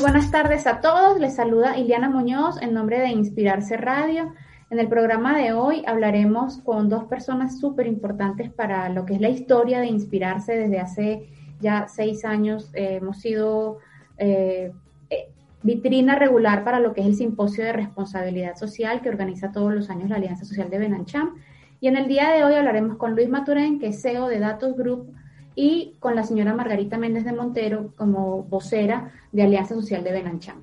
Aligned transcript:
Buenas 0.00 0.30
tardes 0.30 0.66
a 0.66 0.80
todos. 0.80 1.20
Les 1.20 1.34
saluda 1.34 1.76
Iliana 1.76 2.08
Muñoz 2.08 2.60
en 2.62 2.72
nombre 2.72 3.00
de 3.00 3.08
Inspirarse 3.08 3.76
Radio. 3.76 4.32
En 4.70 4.78
el 4.78 4.88
programa 4.88 5.36
de 5.36 5.52
hoy 5.52 5.82
hablaremos 5.86 6.58
con 6.58 6.88
dos 6.88 7.04
personas 7.04 7.60
súper 7.60 7.86
importantes 7.86 8.50
para 8.50 8.88
lo 8.88 9.04
que 9.04 9.14
es 9.14 9.20
la 9.20 9.28
historia 9.28 9.78
de 9.80 9.88
Inspirarse 9.88 10.56
desde 10.56 10.80
hace 10.80 11.28
ya 11.60 11.86
seis 11.86 12.24
años. 12.24 12.70
Eh, 12.72 12.96
hemos 12.96 13.18
sido 13.18 13.78
eh, 14.16 14.72
eh, 15.10 15.28
vitrina 15.62 16.14
regular 16.18 16.64
para 16.64 16.80
lo 16.80 16.94
que 16.94 17.02
es 17.02 17.06
el 17.06 17.16
simposio 17.16 17.64
de 17.64 17.74
responsabilidad 17.74 18.56
social 18.56 19.02
que 19.02 19.10
organiza 19.10 19.52
todos 19.52 19.74
los 19.74 19.90
años 19.90 20.08
la 20.08 20.16
Alianza 20.16 20.46
Social 20.46 20.70
de 20.70 20.78
Benancham. 20.78 21.34
Y 21.78 21.88
en 21.88 21.96
el 21.96 22.08
día 22.08 22.30
de 22.30 22.42
hoy 22.44 22.54
hablaremos 22.54 22.96
con 22.96 23.14
Luis 23.14 23.28
Maturén, 23.28 23.78
que 23.78 23.88
es 23.88 24.00
CEO 24.00 24.28
de 24.28 24.38
Datos 24.38 24.76
Group, 24.76 25.12
y 25.54 25.96
con 25.98 26.14
la 26.14 26.22
señora 26.22 26.54
Margarita 26.54 26.98
Méndez 26.98 27.24
de 27.24 27.32
Montero 27.32 27.92
como 27.96 28.44
vocera 28.44 29.12
de 29.32 29.42
Alianza 29.42 29.74
Social 29.74 30.04
de 30.04 30.12
Benancham. 30.12 30.62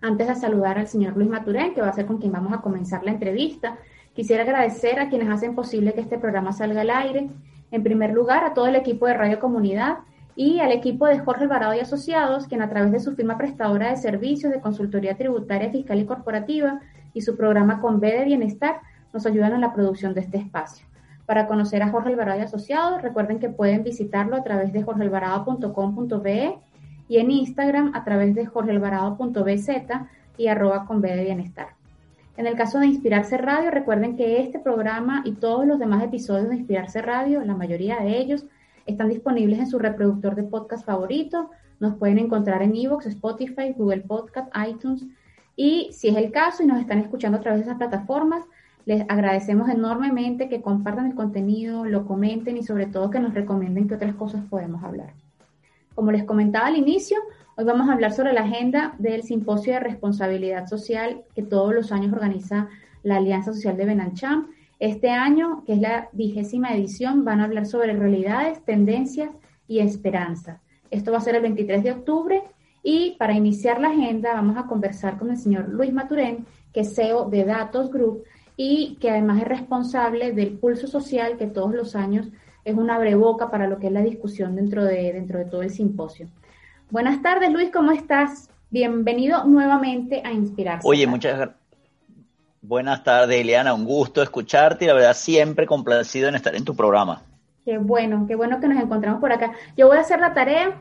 Antes 0.00 0.28
de 0.28 0.34
saludar 0.34 0.78
al 0.78 0.88
señor 0.88 1.16
Luis 1.16 1.28
Maturén, 1.28 1.74
que 1.74 1.80
va 1.80 1.88
a 1.88 1.92
ser 1.92 2.06
con 2.06 2.18
quien 2.18 2.32
vamos 2.32 2.52
a 2.52 2.60
comenzar 2.60 3.04
la 3.04 3.12
entrevista, 3.12 3.78
quisiera 4.14 4.42
agradecer 4.42 4.98
a 4.98 5.08
quienes 5.08 5.28
hacen 5.28 5.54
posible 5.54 5.94
que 5.94 6.00
este 6.00 6.18
programa 6.18 6.52
salga 6.52 6.80
al 6.80 6.90
aire. 6.90 7.30
En 7.70 7.82
primer 7.82 8.12
lugar, 8.12 8.44
a 8.44 8.52
todo 8.52 8.66
el 8.66 8.76
equipo 8.76 9.06
de 9.06 9.14
Radio 9.14 9.38
Comunidad, 9.38 9.98
y 10.34 10.60
al 10.60 10.72
equipo 10.72 11.06
de 11.06 11.18
Jorge 11.18 11.44
Alvarado 11.44 11.74
y 11.74 11.80
Asociados, 11.80 12.46
quien 12.46 12.62
a 12.62 12.68
través 12.68 12.92
de 12.92 13.00
su 13.00 13.14
firma 13.14 13.36
prestadora 13.36 13.90
de 13.90 13.96
servicios 13.96 14.52
de 14.52 14.60
consultoría 14.60 15.16
tributaria, 15.16 15.70
fiscal 15.70 16.00
y 16.00 16.06
corporativa 16.06 16.80
y 17.12 17.20
su 17.20 17.36
programa 17.36 17.80
Con 17.80 18.00
B 18.00 18.10
de 18.10 18.24
Bienestar, 18.24 18.80
nos 19.12 19.26
ayudan 19.26 19.52
en 19.52 19.60
la 19.60 19.74
producción 19.74 20.14
de 20.14 20.20
este 20.20 20.38
espacio. 20.38 20.86
Para 21.26 21.46
conocer 21.46 21.82
a 21.82 21.88
Jorge 21.88 22.10
Alvarado 22.10 22.40
y 22.40 22.42
Asociados, 22.42 23.00
recuerden 23.00 23.38
que 23.38 23.48
pueden 23.48 23.84
visitarlo 23.84 24.36
a 24.36 24.42
través 24.42 24.72
de 24.72 24.82
jorgealvarado.com.be 24.82 26.58
y 27.08 27.18
en 27.18 27.30
Instagram 27.30 27.92
a 27.94 28.04
través 28.04 28.34
de 28.34 28.46
jorgealvarado.bz 28.46 29.68
y 30.38 30.46
arroba 30.48 30.86
con 30.86 31.00
B 31.00 31.14
de 31.14 31.24
Bienestar. 31.24 31.68
En 32.36 32.46
el 32.46 32.56
caso 32.56 32.78
de 32.78 32.86
Inspirarse 32.86 33.36
Radio, 33.36 33.70
recuerden 33.70 34.16
que 34.16 34.40
este 34.40 34.58
programa 34.58 35.22
y 35.24 35.32
todos 35.32 35.66
los 35.66 35.78
demás 35.78 36.02
episodios 36.02 36.48
de 36.48 36.56
Inspirarse 36.56 37.02
Radio, 37.02 37.44
la 37.44 37.54
mayoría 37.54 38.00
de 38.00 38.18
ellos, 38.18 38.46
están 38.86 39.10
disponibles 39.10 39.58
en 39.58 39.66
su 39.66 39.78
reproductor 39.78 40.34
de 40.34 40.42
podcast 40.42 40.84
favorito. 40.84 41.50
Nos 41.78 41.96
pueden 41.96 42.18
encontrar 42.18 42.62
en 42.62 42.74
Evox, 42.74 43.06
Spotify, 43.06 43.74
Google 43.76 44.00
Podcast, 44.00 44.48
iTunes. 44.66 45.04
Y 45.54 45.90
si 45.92 46.08
es 46.08 46.16
el 46.16 46.32
caso 46.32 46.62
y 46.62 46.66
nos 46.66 46.80
están 46.80 46.98
escuchando 46.98 47.38
a 47.38 47.40
través 47.42 47.60
de 47.60 47.66
esas 47.66 47.78
plataformas, 47.78 48.44
les 48.84 49.02
agradecemos 49.08 49.68
enormemente 49.68 50.48
que 50.48 50.62
compartan 50.62 51.06
el 51.06 51.14
contenido, 51.14 51.84
lo 51.84 52.06
comenten 52.06 52.56
y 52.56 52.62
sobre 52.62 52.86
todo 52.86 53.10
que 53.10 53.20
nos 53.20 53.34
recomienden 53.34 53.88
qué 53.88 53.94
otras 53.94 54.14
cosas 54.14 54.42
podemos 54.48 54.82
hablar. 54.82 55.12
Como 55.94 56.10
les 56.10 56.24
comentaba 56.24 56.66
al 56.66 56.76
inicio, 56.76 57.18
hoy 57.56 57.64
vamos 57.64 57.88
a 57.88 57.92
hablar 57.92 58.12
sobre 58.12 58.32
la 58.32 58.42
agenda 58.42 58.94
del 58.98 59.22
Simposio 59.22 59.74
de 59.74 59.80
Responsabilidad 59.80 60.66
Social 60.66 61.22
que 61.34 61.42
todos 61.42 61.74
los 61.74 61.92
años 61.92 62.12
organiza 62.12 62.68
la 63.02 63.16
Alianza 63.16 63.52
Social 63.52 63.76
de 63.76 63.84
Benancham 63.84 64.48
este 64.82 65.10
año, 65.10 65.62
que 65.64 65.74
es 65.74 65.80
la 65.80 66.08
vigésima 66.10 66.74
edición, 66.74 67.24
van 67.24 67.38
a 67.38 67.44
hablar 67.44 67.66
sobre 67.66 67.92
realidades, 67.92 68.64
tendencias 68.64 69.30
y 69.68 69.78
esperanza. 69.78 70.60
Esto 70.90 71.12
va 71.12 71.18
a 71.18 71.20
ser 71.20 71.36
el 71.36 71.42
23 71.42 71.84
de 71.84 71.92
octubre 71.92 72.42
y 72.82 73.14
para 73.16 73.32
iniciar 73.32 73.80
la 73.80 73.90
agenda 73.90 74.34
vamos 74.34 74.56
a 74.56 74.66
conversar 74.66 75.18
con 75.18 75.30
el 75.30 75.36
señor 75.36 75.68
Luis 75.68 75.92
Maturén, 75.92 76.46
que 76.72 76.80
es 76.80 76.96
CEO 76.96 77.30
de 77.30 77.44
Datos 77.44 77.92
Group 77.92 78.24
y 78.56 78.96
que 79.00 79.10
además 79.10 79.42
es 79.42 79.48
responsable 79.48 80.32
del 80.32 80.58
pulso 80.58 80.86
social 80.86 81.36
que 81.36 81.46
todos 81.46 81.74
los 81.74 81.96
años 81.96 82.28
es 82.64 82.76
una 82.76 82.98
breboca 82.98 83.50
para 83.50 83.66
lo 83.66 83.78
que 83.78 83.88
es 83.88 83.92
la 83.92 84.02
discusión 84.02 84.54
dentro 84.56 84.84
de, 84.84 85.12
dentro 85.12 85.38
de 85.38 85.46
todo 85.46 85.62
el 85.62 85.70
simposio. 85.70 86.28
Buenas 86.90 87.22
tardes, 87.22 87.50
Luis, 87.50 87.70
¿cómo 87.72 87.92
estás? 87.92 88.50
Bienvenido 88.70 89.44
nuevamente 89.44 90.22
a 90.24 90.32
Inspirarse. 90.32 90.86
Oye, 90.86 91.06
muchas 91.06 91.36
gracias 91.36 91.62
Buenas 92.64 93.02
tardes, 93.02 93.40
Eliana. 93.40 93.74
Un 93.74 93.84
gusto 93.84 94.22
escucharte 94.22 94.84
y 94.84 94.88
la 94.88 94.94
verdad 94.94 95.14
siempre 95.14 95.66
complacido 95.66 96.28
en 96.28 96.36
estar 96.36 96.54
en 96.54 96.64
tu 96.64 96.76
programa. 96.76 97.22
Qué 97.64 97.78
bueno, 97.78 98.24
qué 98.28 98.36
bueno 98.36 98.60
que 98.60 98.68
nos 98.68 98.80
encontramos 98.80 99.20
por 99.20 99.32
acá. 99.32 99.52
Yo 99.76 99.88
voy 99.88 99.96
a 99.96 100.02
hacer 100.02 100.20
la 100.20 100.32
tarea 100.32 100.80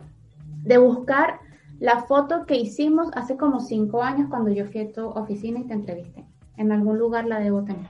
de 0.61 0.77
buscar 0.77 1.39
la 1.79 2.03
foto 2.03 2.45
que 2.45 2.55
hicimos 2.55 3.09
hace 3.15 3.35
como 3.35 3.59
cinco 3.59 4.03
años 4.03 4.27
cuando 4.29 4.51
yo 4.51 4.67
fui 4.67 4.81
a 4.81 4.91
tu 4.91 5.07
oficina 5.07 5.59
y 5.59 5.63
te 5.63 5.73
entrevisté. 5.73 6.23
En 6.57 6.71
algún 6.71 6.97
lugar 6.97 7.25
la 7.25 7.39
debo 7.39 7.63
tener. 7.63 7.87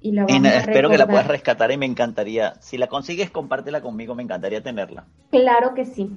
Y 0.00 0.12
la 0.12 0.26
vamos 0.26 0.46
espero 0.52 0.90
que 0.90 0.98
la 0.98 1.06
puedas 1.06 1.26
rescatar 1.26 1.72
y 1.72 1.76
me 1.76 1.86
encantaría. 1.86 2.54
Si 2.60 2.78
la 2.78 2.86
consigues, 2.86 3.30
compártela 3.30 3.80
conmigo, 3.80 4.14
me 4.14 4.22
encantaría 4.22 4.62
tenerla. 4.62 5.06
Claro 5.30 5.74
que 5.74 5.84
sí. 5.84 6.16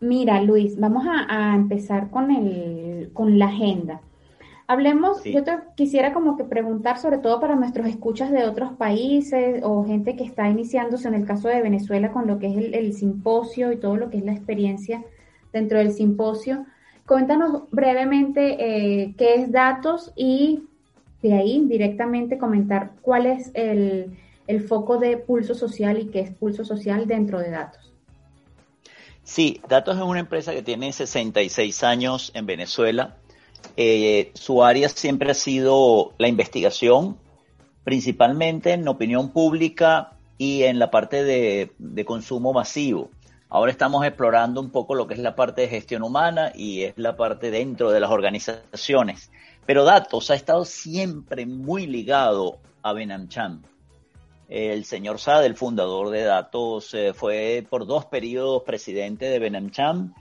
Mira, 0.00 0.42
Luis, 0.42 0.78
vamos 0.78 1.06
a, 1.06 1.26
a 1.28 1.54
empezar 1.54 2.10
con, 2.10 2.30
el, 2.30 3.10
con 3.12 3.38
la 3.38 3.46
agenda. 3.46 4.00
Hablemos, 4.68 5.22
yo 5.22 5.44
te 5.44 5.52
quisiera 5.76 6.12
como 6.12 6.36
que 6.36 6.42
preguntar 6.42 6.98
sobre 6.98 7.18
todo 7.18 7.38
para 7.38 7.54
nuestros 7.54 7.86
escuchas 7.86 8.32
de 8.32 8.44
otros 8.44 8.72
países 8.72 9.60
o 9.62 9.84
gente 9.84 10.16
que 10.16 10.24
está 10.24 10.48
iniciándose 10.48 11.06
en 11.06 11.14
el 11.14 11.24
caso 11.24 11.46
de 11.46 11.62
Venezuela 11.62 12.10
con 12.10 12.26
lo 12.26 12.40
que 12.40 12.48
es 12.48 12.56
el, 12.74 12.92
simposio 12.92 13.70
y 13.70 13.76
todo 13.76 13.96
lo 13.96 14.10
que 14.10 14.18
es 14.18 14.24
la 14.24 14.32
experiencia 14.32 15.04
dentro 15.52 15.78
del 15.78 15.92
simposio. 15.92 16.66
Cuéntanos 17.06 17.62
brevemente 17.70 18.56
eh, 18.58 19.14
qué 19.16 19.34
es 19.34 19.52
datos 19.52 20.12
y 20.16 20.64
de 21.22 21.34
ahí 21.34 21.64
directamente 21.66 22.38
comentar 22.38 22.92
cuál 23.00 23.26
es 23.26 23.50
el, 23.54 24.16
el 24.46 24.60
foco 24.62 24.98
de 24.98 25.16
pulso 25.16 25.54
social 25.54 25.98
y 25.98 26.06
qué 26.06 26.20
es 26.20 26.30
pulso 26.30 26.64
social 26.64 27.06
dentro 27.06 27.38
de 27.38 27.50
datos. 27.50 27.92
Sí, 29.22 29.60
Datos 29.68 29.96
es 29.96 30.02
una 30.02 30.20
empresa 30.20 30.52
que 30.52 30.62
tiene 30.62 30.92
66 30.92 31.82
años 31.82 32.30
en 32.34 32.46
Venezuela 32.46 33.16
eh, 33.76 34.30
su 34.34 34.62
área 34.62 34.88
siempre 34.88 35.30
ha 35.30 35.34
sido 35.34 36.12
la 36.18 36.28
investigación, 36.28 37.16
principalmente 37.84 38.72
en 38.72 38.86
opinión 38.86 39.30
pública 39.30 40.12
y 40.38 40.64
en 40.64 40.78
la 40.78 40.90
parte 40.90 41.24
de, 41.24 42.04
consumo 42.04 42.52
masivo. 42.52 43.10
Ahora 43.48 43.70
estamos 43.70 44.04
explorando 44.04 44.60
un 44.60 44.70
poco 44.70 44.96
lo 44.96 45.06
que 45.06 45.14
es 45.14 45.20
la 45.20 45.36
parte 45.36 45.62
de 45.62 45.68
gestión 45.68 46.02
humana 46.02 46.50
y 46.52 46.82
es 46.82 46.94
la 46.96 47.16
parte 47.16 47.52
dentro 47.52 47.92
de 47.92 48.00
las 48.00 48.10
organizaciones. 48.10 49.30
Pero 49.64 49.84
Datos 49.84 50.30
ha 50.30 50.34
estado 50.34 50.64
siempre 50.64 51.46
muy 51.46 51.86
ligado 51.86 52.58
a 52.82 52.92
Benamcham. 52.92 53.62
El 54.48 54.84
señor 54.84 55.20
Sade, 55.20 55.46
el 55.46 55.56
fundador 55.56 56.10
de 56.10 56.22
Datos, 56.22 56.92
eh, 56.94 57.12
fue 57.14 57.64
por 57.68 57.86
dos 57.86 58.06
periodos 58.06 58.64
presidente 58.64 59.26
de 59.26 59.38
Benamcham 59.38 60.12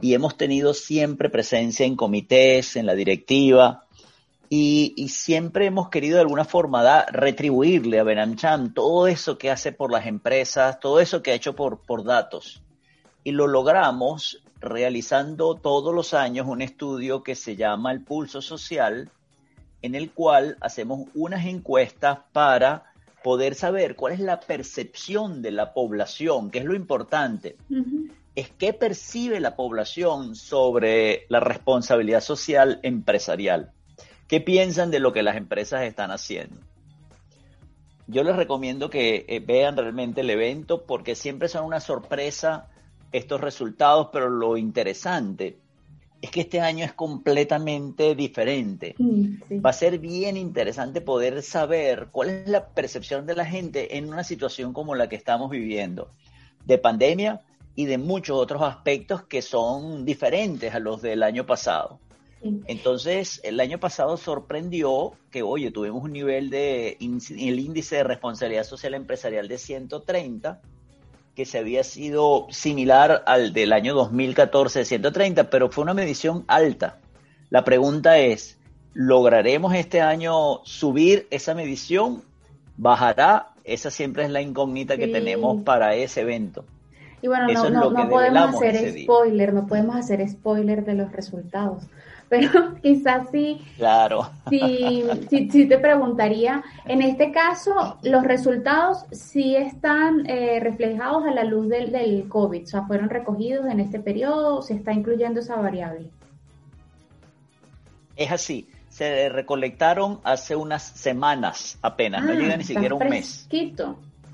y 0.00 0.14
hemos 0.14 0.36
tenido 0.36 0.74
siempre 0.74 1.30
presencia 1.30 1.86
en 1.86 1.94
comités, 1.94 2.74
en 2.74 2.86
la 2.86 2.94
directiva, 2.94 3.84
y, 4.48 5.08
siempre 5.08 5.66
hemos 5.66 5.88
querido 5.88 6.16
de 6.16 6.22
alguna 6.22 6.44
forma 6.44 7.06
retribuirle 7.06 7.98
a 7.98 8.02
Benamcham 8.02 8.74
todo 8.74 9.06
eso 9.06 9.38
que 9.38 9.50
hace 9.50 9.72
por 9.72 9.90
las 9.90 10.06
empresas, 10.06 10.78
todo 10.78 11.00
eso 11.00 11.22
que 11.22 11.30
ha 11.30 11.34
hecho 11.34 11.54
por 11.54 12.04
datos. 12.04 12.62
Y 13.24 13.32
lo 13.32 13.46
logramos 13.46 14.42
realizando 14.60 15.54
todos 15.54 15.94
los 15.94 16.14
años 16.14 16.46
un 16.46 16.62
estudio 16.62 17.22
que 17.22 17.34
se 17.34 17.56
llama 17.56 17.92
el 17.92 18.02
Pulso 18.02 18.42
Social, 18.42 19.10
en 19.80 19.94
el 19.94 20.10
cual 20.12 20.56
hacemos 20.60 21.08
unas 21.14 21.46
encuestas 21.46 22.20
para 22.32 22.92
poder 23.22 23.54
saber 23.54 23.96
cuál 23.96 24.14
es 24.14 24.20
la 24.20 24.40
percepción 24.40 25.42
de 25.42 25.52
la 25.52 25.72
población, 25.72 26.50
que 26.50 26.58
es 26.58 26.64
lo 26.64 26.74
importante 26.74 27.56
es 28.34 28.50
qué 28.50 28.72
percibe 28.72 29.40
la 29.40 29.56
población 29.56 30.34
sobre 30.34 31.26
la 31.28 31.40
responsabilidad 31.40 32.20
social 32.20 32.80
empresarial. 32.82 33.72
¿Qué 34.26 34.40
piensan 34.40 34.90
de 34.90 35.00
lo 35.00 35.12
que 35.12 35.22
las 35.22 35.36
empresas 35.36 35.82
están 35.82 36.10
haciendo? 36.10 36.56
Yo 38.06 38.24
les 38.24 38.36
recomiendo 38.36 38.90
que 38.90 39.26
eh, 39.28 39.40
vean 39.40 39.76
realmente 39.76 40.22
el 40.22 40.30
evento 40.30 40.84
porque 40.86 41.14
siempre 41.14 41.48
son 41.48 41.64
una 41.64 41.80
sorpresa 41.80 42.68
estos 43.12 43.40
resultados, 43.40 44.08
pero 44.12 44.28
lo 44.28 44.56
interesante 44.56 45.58
es 46.20 46.30
que 46.30 46.42
este 46.42 46.60
año 46.60 46.84
es 46.84 46.92
completamente 46.92 48.14
diferente. 48.14 48.94
Va 48.98 49.70
a 49.70 49.72
ser 49.72 49.98
bien 49.98 50.36
interesante 50.36 51.00
poder 51.00 51.42
saber 51.42 52.08
cuál 52.12 52.30
es 52.30 52.48
la 52.48 52.68
percepción 52.68 53.26
de 53.26 53.34
la 53.34 53.44
gente 53.44 53.98
en 53.98 54.08
una 54.08 54.22
situación 54.22 54.72
como 54.72 54.94
la 54.94 55.08
que 55.08 55.16
estamos 55.16 55.50
viviendo, 55.50 56.10
de 56.64 56.78
pandemia 56.78 57.42
y 57.74 57.86
de 57.86 57.98
muchos 57.98 58.38
otros 58.38 58.62
aspectos 58.62 59.24
que 59.24 59.42
son 59.42 60.04
diferentes 60.04 60.72
a 60.74 60.78
los 60.78 61.02
del 61.02 61.24
año 61.24 61.44
pasado. 61.44 61.98
Entonces, 62.66 63.40
el 63.44 63.60
año 63.60 63.78
pasado 63.78 64.16
sorprendió 64.16 65.12
que, 65.30 65.42
oye, 65.42 65.70
tuvimos 65.70 66.02
un 66.02 66.12
nivel 66.12 66.50
de, 66.50 66.96
el 67.00 67.60
índice 67.60 67.96
de 67.96 68.04
responsabilidad 68.04 68.64
social 68.64 68.94
empresarial 68.94 69.46
de 69.46 69.58
130, 69.58 70.60
que 71.34 71.46
se 71.46 71.58
había 71.58 71.82
sido 71.84 72.46
similar 72.50 73.22
al 73.26 73.52
del 73.52 73.72
año 73.72 73.94
2014 73.94 74.80
de 74.80 74.84
130, 74.84 75.50
pero 75.50 75.70
fue 75.70 75.82
una 75.82 75.94
medición 75.94 76.44
alta. 76.46 76.98
La 77.50 77.64
pregunta 77.64 78.18
es, 78.18 78.58
¿lograremos 78.92 79.74
este 79.74 80.00
año 80.00 80.64
subir 80.64 81.26
esa 81.30 81.54
medición? 81.54 82.22
¿Bajará? 82.76 83.48
Esa 83.64 83.90
siempre 83.90 84.24
es 84.24 84.30
la 84.30 84.42
incógnita 84.42 84.96
que 84.96 85.08
tenemos 85.08 85.62
para 85.62 85.94
ese 85.94 86.22
evento. 86.22 86.64
Y 87.22 87.28
bueno, 87.28 87.46
no, 87.70 87.90
no 87.90 88.08
podemos 88.08 88.54
hacer 88.56 89.02
spoiler, 89.02 89.54
no 89.54 89.66
podemos 89.66 89.96
hacer 89.96 90.28
spoiler 90.28 90.84
de 90.84 90.94
los 90.94 91.12
resultados 91.12 91.84
pero 92.32 92.74
quizás 92.82 93.28
sí. 93.30 93.60
Claro. 93.76 94.30
Sí, 94.48 95.04
sí, 95.28 95.66
te 95.66 95.76
preguntaría, 95.76 96.64
en 96.86 97.02
este 97.02 97.30
caso, 97.30 97.98
los 98.02 98.24
resultados 98.24 99.04
sí 99.12 99.54
están 99.54 100.24
eh, 100.26 100.58
reflejados 100.58 101.26
a 101.26 101.30
la 101.30 101.44
luz 101.44 101.68
del, 101.68 101.92
del 101.92 102.26
COVID, 102.30 102.62
o 102.62 102.66
sea, 102.66 102.86
fueron 102.86 103.10
recogidos 103.10 103.66
en 103.66 103.80
este 103.80 104.00
periodo, 104.00 104.62
se 104.62 104.72
está 104.72 104.94
incluyendo 104.94 105.40
esa 105.40 105.56
variable. 105.56 106.08
Es 108.16 108.32
así, 108.32 108.70
se 108.88 109.28
recolectaron 109.28 110.20
hace 110.24 110.56
unas 110.56 110.82
semanas 110.82 111.78
apenas, 111.82 112.24
no 112.24 112.32
ah, 112.32 112.34
llega 112.34 112.56
ni 112.56 112.64
siquiera 112.64 112.94
un 112.94 113.08
mes. 113.10 113.46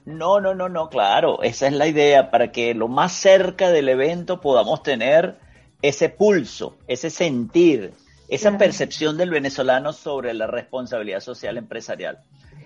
No, 0.05 0.41
no, 0.41 0.55
no, 0.55 0.69
no, 0.69 0.89
claro, 0.89 1.43
esa 1.43 1.67
es 1.67 1.73
la 1.73 1.89
idea, 1.89 2.31
para 2.31 2.53
que 2.53 2.75
lo 2.75 2.87
más 2.87 3.11
cerca 3.11 3.71
del 3.71 3.89
evento 3.89 4.41
podamos 4.41 4.85
tener 4.85 5.48
ese 5.83 6.09
pulso, 6.09 6.77
ese 6.87 7.11
sentir, 7.11 7.93
esa 8.29 8.59
percepción 8.59 9.17
del 9.17 9.31
venezolano 9.31 9.93
sobre 9.93 10.35
la 10.35 10.47
responsabilidad 10.47 11.21
social 11.21 11.57
empresarial. 11.57 12.19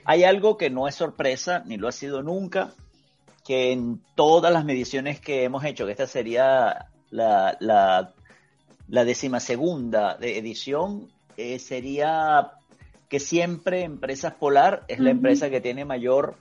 Hay 0.05 0.25
algo 0.25 0.57
que 0.57 0.71
no 0.71 0.89
es 0.89 0.95
sorpresa, 0.95 1.63
ni 1.67 1.77
lo 1.77 1.89
ha 1.89 1.93
sido 1.93 2.23
nunca, 2.23 2.73
que 3.45 3.73
en 3.73 4.01
todas 4.15 4.53
las 4.53 4.65
mediciones 4.65 5.21
que 5.21 5.45
hemos 5.45 5.65
hecho, 5.65 5.87
que 5.87 5.93
esta 5.93 6.07
sería 6.07 6.87
la, 7.11 7.57
la, 7.61 8.13
la 8.89 9.05
decimasegunda 9.05 10.17
de 10.17 10.39
edición, 10.39 11.09
eh, 11.37 11.59
sería 11.59 12.53
que 13.09 13.21
siempre 13.21 13.83
Empresas 13.83 14.35
Polar 14.35 14.85
es 14.89 14.99
la 14.99 15.11
empresa 15.11 15.51
que 15.51 15.61
tiene 15.61 15.85
mayor 15.85 16.37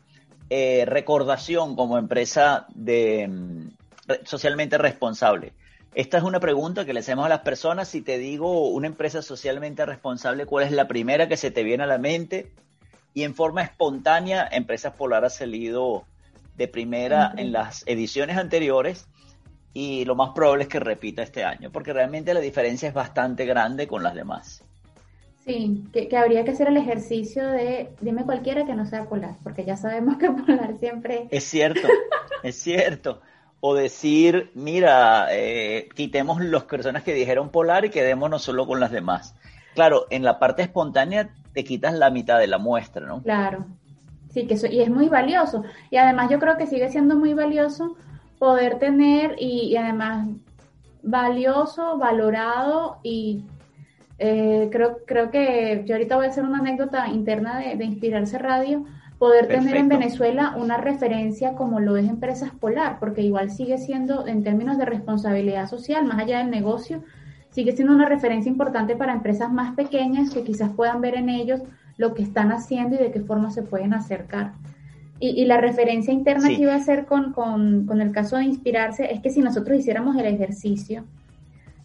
eh, 0.50 0.86
recordación 0.86 1.76
como 1.76 1.98
empresa 1.98 2.66
de, 2.74 3.28
mm, 3.28 3.70
socialmente 4.24 4.78
responsable. 4.78 5.54
Esta 5.94 6.18
es 6.18 6.24
una 6.24 6.40
pregunta 6.40 6.86
que 6.86 6.94
le 6.94 7.02
hacemos 7.02 7.26
a 7.26 7.30
las 7.30 7.40
personas. 7.40 7.90
Si 7.90 8.02
te 8.02 8.18
digo 8.18 8.70
una 8.70 8.88
empresa 8.88 9.22
socialmente 9.22 9.86
responsable, 9.86 10.46
¿cuál 10.46 10.66
es 10.66 10.72
la 10.72 10.88
primera 10.88 11.28
que 11.28 11.36
se 11.36 11.52
te 11.52 11.64
viene 11.64 11.84
a 11.84 11.88
la 11.88 11.98
mente? 11.98 12.52
Y 13.14 13.24
en 13.24 13.36
forma 13.36 13.62
espontánea, 13.62 14.48
Empresas 14.50 14.94
Polar 14.94 15.26
ha 15.26 15.30
salido 15.30 16.06
de 16.56 16.70
primera 16.70 17.34
en 17.36 17.52
las 17.52 17.84
ediciones 17.88 18.38
anteriores 18.38 19.08
y 19.74 20.06
lo 20.06 20.16
más 20.16 20.30
probable 20.30 20.64
es 20.64 20.70
que 20.70 20.80
repita 20.80 21.24
este 21.24 21.44
año, 21.44 21.72
porque 21.72 21.92
realmente 21.92 22.34
la 22.34 22.40
diferencia 22.40 22.88
es 22.88 22.94
bastante 22.94 23.46
grande 23.46 23.88
con 23.88 24.02
las 24.02 24.16
demás. 24.16 24.64
Sí, 25.44 25.84
que, 25.92 26.08
que, 26.08 26.18
habría 26.18 26.46
que 26.46 26.52
hacer 26.52 26.68
el 26.68 26.78
ejercicio 26.78 27.46
de, 27.50 27.90
dime 28.00 28.24
cualquiera 28.24 28.66
que 28.66 28.76
no 28.76 28.86
sea 28.86 29.10
polar, 29.10 29.36
porque 29.44 29.66
ya 29.66 29.76
sabemos 29.76 30.18
que 30.18 30.30
polar 30.46 30.78
siempre... 30.78 31.28
Es 31.32 31.44
cierto, 31.46 31.88
es 32.44 32.56
cierto 32.56 33.22
o 33.62 33.76
decir, 33.76 34.50
mira, 34.56 35.28
eh, 35.32 35.88
quitemos 35.96 36.44
las 36.44 36.64
personas 36.64 37.04
que 37.04 37.14
dijeron 37.14 37.50
polar 37.50 37.86
y 37.86 37.92
quedémonos 37.92 38.42
solo 38.42 38.66
con 38.66 38.80
las 38.80 38.92
demás. 38.92 39.36
Claro, 39.76 40.08
en 40.10 40.24
la 40.24 40.40
parte 40.40 40.64
espontánea 40.64 41.30
te 41.54 41.64
quitas 41.64 41.94
la 41.94 42.10
mitad 42.10 42.40
de 42.40 42.48
la 42.48 42.58
muestra, 42.58 43.06
¿no? 43.06 43.22
Claro, 43.22 43.66
sí, 44.34 44.48
que 44.48 44.56
eso, 44.56 44.66
y 44.66 44.82
es 44.82 44.90
muy 44.90 45.10
valioso. 45.10 45.64
Y 45.92 45.98
además 45.98 46.32
yo 46.32 46.40
creo 46.40 46.58
que 46.58 46.66
sigue 46.66 46.90
siendo 46.90 47.16
muy 47.16 47.36
valioso 47.36 47.96
poder 48.40 48.80
tener 48.80 49.36
y, 49.38 49.76
además 49.78 50.28
valioso, 51.04 52.00
valorado 52.00 52.98
y 53.04 53.44
eh, 54.18 54.70
creo, 54.72 55.00
creo 55.06 55.30
que 55.30 55.84
yo 55.86 55.94
ahorita 55.94 56.16
voy 56.16 56.26
a 56.26 56.30
hacer 56.30 56.44
una 56.44 56.60
anécdota 56.60 57.08
interna 57.10 57.60
de, 57.60 57.76
de 57.76 57.86
Inspirarse 57.86 58.40
Radio 58.40 58.86
poder 59.22 59.48
tener 59.48 59.78
en 59.78 59.88
Venezuela 59.88 60.56
una 60.58 60.78
referencia 60.78 61.54
como 61.54 61.80
lo 61.80 61.96
es 61.96 62.10
Empresas 62.10 62.50
Polar, 62.60 62.98
porque 63.00 63.22
igual 63.22 63.52
sigue 63.52 63.78
siendo, 63.78 64.26
en 64.26 64.42
términos 64.42 64.80
de 64.80 64.86
responsabilidad 64.86 65.70
social, 65.70 66.06
más 66.06 66.18
allá 66.18 66.40
del 66.40 66.50
negocio, 66.50 67.04
sigue 67.52 67.72
siendo 67.74 67.94
una 67.94 68.10
referencia 68.10 68.50
importante 68.50 68.96
para 68.96 69.14
empresas 69.14 69.54
más 69.54 69.76
pequeñas 69.76 70.32
que 70.32 70.44
quizás 70.44 70.72
puedan 70.72 71.02
ver 71.02 71.14
en 71.14 71.30
ellos 71.30 71.62
lo 71.98 72.16
que 72.16 72.24
están 72.24 72.52
haciendo 72.52 72.96
y 72.96 72.98
de 72.98 73.12
qué 73.12 73.20
forma 73.20 73.52
se 73.52 73.62
pueden 73.62 73.94
acercar. 73.94 74.54
Y, 75.20 75.46
la 75.46 75.62
referencia 75.62 76.12
interna 76.12 76.48
que 76.48 76.64
iba 76.64 76.74
a 76.74 76.78
hacer 76.78 77.06
con, 77.06 77.34
con 77.34 78.02
el 78.02 78.12
caso 78.12 78.38
de 78.38 78.46
inspirarse 78.46 79.14
es 79.14 79.20
que 79.20 79.30
si 79.30 79.42
nosotros 79.42 79.78
hiciéramos 79.78 80.16
el 80.16 80.26
ejercicio 80.26 81.06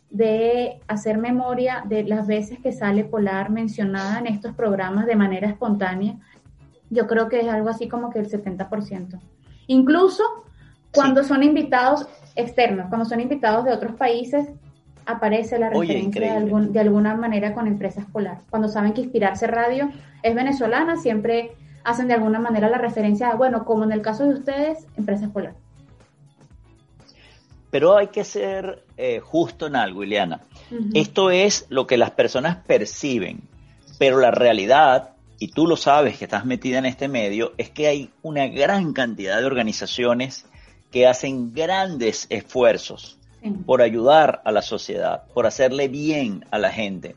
de 0.09 0.81
hacer 0.89 1.19
memoria 1.19 1.85
de 1.87 2.05
las 2.05 2.27
veces 2.27 2.61
que 2.61 2.73
sale 2.73 3.05
Polar 3.05 3.51
mencionada 3.51 4.21
en 4.21 4.27
estos 4.27 4.55
programas 4.55 5.05
de 5.05 5.17
manera 5.17 5.49
espontánea, 5.49 6.17
yo 6.91 7.07
creo 7.07 7.29
que 7.29 7.41
es 7.41 7.49
algo 7.49 7.69
así 7.69 7.89
como 7.89 8.11
que 8.11 8.19
el 8.19 8.31
70%. 8.31 9.19
Incluso 9.67 10.23
cuando 10.93 11.25
son 11.25 11.43
invitados 11.43 12.07
externos, 12.35 12.87
cuando 12.89 13.05
son 13.05 13.21
invitados 13.21 13.65
de 13.65 13.73
otros 13.73 13.95
países, 13.97 14.49
aparece 15.07 15.59
la 15.59 15.71
referencia 15.71 16.41
de, 16.41 16.81
alguna 16.81 17.15
manera 17.15 17.55
con 17.55 17.67
Empresas 17.67 18.05
Polar. 18.07 18.39
Cuando 18.51 18.69
saben 18.69 18.93
que 18.93 19.03
Inspirarse 19.03 19.47
Radio 19.47 19.91
es 20.23 20.35
venezolana, 20.35 20.97
siempre 20.97 21.53
hacen 21.85 22.09
de 22.09 22.15
alguna 22.15 22.41
manera 22.41 22.69
la 22.69 22.79
referencia, 22.79 23.35
bueno, 23.35 23.65
como 23.65 23.85
en 23.85 23.93
el 23.93 24.03
caso 24.03 24.25
de 24.25 24.35
ustedes, 24.35 24.87
Empresas 24.97 25.31
Polar. 25.31 25.55
Pero 27.71 27.97
hay 27.97 28.09
que 28.09 28.25
ser 28.25 28.85
eh, 28.97 29.21
justo 29.21 29.67
en 29.67 29.77
algo, 29.77 30.03
Ileana. 30.03 30.41
Esto 30.95 31.31
es 31.31 31.67
lo 31.69 31.87
que 31.87 31.97
las 31.97 32.11
personas 32.11 32.57
perciben, 32.67 33.43
pero 33.99 34.19
la 34.19 34.31
realidad 34.31 35.16
y 35.39 35.49
tú 35.49 35.67
lo 35.67 35.77
sabes 35.77 36.19
que 36.19 36.25
estás 36.25 36.45
metida 36.45 36.79
en 36.79 36.87
este 36.87 37.09
medio, 37.09 37.53
es 37.59 37.71
que 37.71 37.89
hay 37.89 38.11
una 38.23 38.47
gran 38.47 38.93
cantidad 38.93 39.39
de 39.39 39.47
organizaciones 39.47 40.47
que 40.91 41.07
hacen 41.07 41.53
grandes 41.53 42.27
esfuerzos 42.31 43.19
por 43.65 43.83
ayudar 43.83 44.43
a 44.45 44.51
la 44.51 44.63
sociedad, 44.63 45.25
por 45.33 45.47
hacerle 45.47 45.89
bien 45.89 46.45
a 46.51 46.59
la 46.59 46.71
gente. 46.71 47.17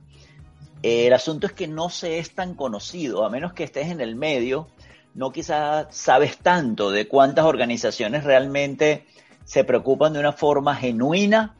El 0.83 1.13
asunto 1.13 1.47
es 1.47 1.53
que 1.53 1.67
no 1.67 1.89
se 1.89 2.19
es 2.19 2.35
tan 2.35 2.55
conocido, 2.55 3.25
a 3.25 3.29
menos 3.29 3.53
que 3.53 3.63
estés 3.63 3.87
en 3.87 3.99
el 3.99 4.15
medio, 4.15 4.67
no 5.13 5.31
quizás 5.31 5.87
sabes 5.89 6.37
tanto 6.37 6.91
de 6.91 7.07
cuántas 7.07 7.45
organizaciones 7.45 8.23
realmente 8.23 9.05
se 9.43 9.63
preocupan 9.63 10.13
de 10.13 10.19
una 10.19 10.31
forma 10.31 10.75
genuina 10.75 11.55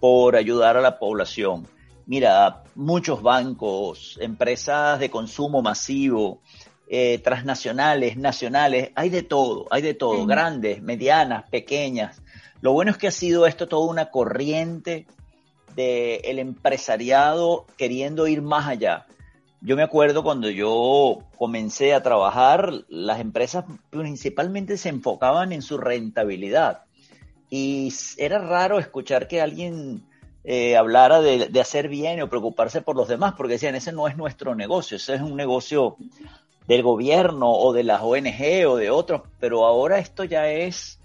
por 0.00 0.36
ayudar 0.36 0.76
a 0.76 0.80
la 0.80 0.98
población. 0.98 1.68
Mira, 2.06 2.64
muchos 2.74 3.22
bancos, 3.22 4.18
empresas 4.20 4.98
de 4.98 5.10
consumo 5.10 5.62
masivo, 5.62 6.40
eh, 6.88 7.18
transnacionales, 7.18 8.16
nacionales, 8.16 8.90
hay 8.94 9.08
de 9.08 9.22
todo, 9.22 9.66
hay 9.70 9.82
de 9.82 9.94
todo, 9.94 10.26
grandes, 10.26 10.82
medianas, 10.82 11.48
pequeñas. 11.48 12.20
Lo 12.60 12.72
bueno 12.72 12.90
es 12.90 12.98
que 12.98 13.08
ha 13.08 13.12
sido 13.12 13.46
esto 13.46 13.66
toda 13.68 13.90
una 13.90 14.10
corriente 14.10 15.06
del 15.74 16.38
empresariado 16.38 17.66
queriendo 17.76 18.26
ir 18.26 18.42
más 18.42 18.66
allá. 18.66 19.06
Yo 19.60 19.76
me 19.76 19.82
acuerdo 19.82 20.22
cuando 20.22 20.50
yo 20.50 21.20
comencé 21.38 21.94
a 21.94 22.02
trabajar, 22.02 22.72
las 22.88 23.20
empresas 23.20 23.64
principalmente 23.90 24.76
se 24.76 24.88
enfocaban 24.88 25.52
en 25.52 25.62
su 25.62 25.78
rentabilidad. 25.78 26.82
Y 27.48 27.92
era 28.18 28.38
raro 28.38 28.78
escuchar 28.78 29.28
que 29.28 29.40
alguien 29.40 30.02
eh, 30.44 30.76
hablara 30.76 31.20
de, 31.20 31.60
hacer 31.60 31.88
bien 31.88 32.20
o 32.20 32.28
preocuparse 32.28 32.80
por 32.82 32.96
los 32.96 33.08
demás, 33.08 33.34
porque 33.36 33.54
decían, 33.54 33.74
ese 33.74 33.92
no 33.92 34.08
es 34.08 34.16
nuestro 34.16 34.54
negocio, 34.54 34.96
ese 34.96 35.14
es 35.14 35.20
un 35.20 35.36
negocio 35.36 35.96
del 36.66 36.82
gobierno 36.82 37.50
o 37.50 37.72
de 37.72 37.84
las 37.84 38.02
ONG 38.02 38.66
o 38.66 38.76
de 38.76 38.90
otros, 38.90 39.22
pero 39.38 39.64
ahora 39.64 39.98
esto 39.98 40.24
ya 40.24 40.48
es, 40.48 40.98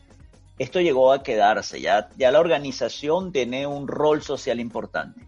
esto 0.58 0.82
llegó 0.82 1.12
a 1.12 1.22
quedarse, 1.22 1.82
ya, 1.82 2.10
ya 2.18 2.32
la 2.32 2.40
organización 2.40 3.32
tiene 3.32 3.68
un 3.68 3.88
rol 3.88 4.22
social 4.24 4.60
importante. 4.60 5.22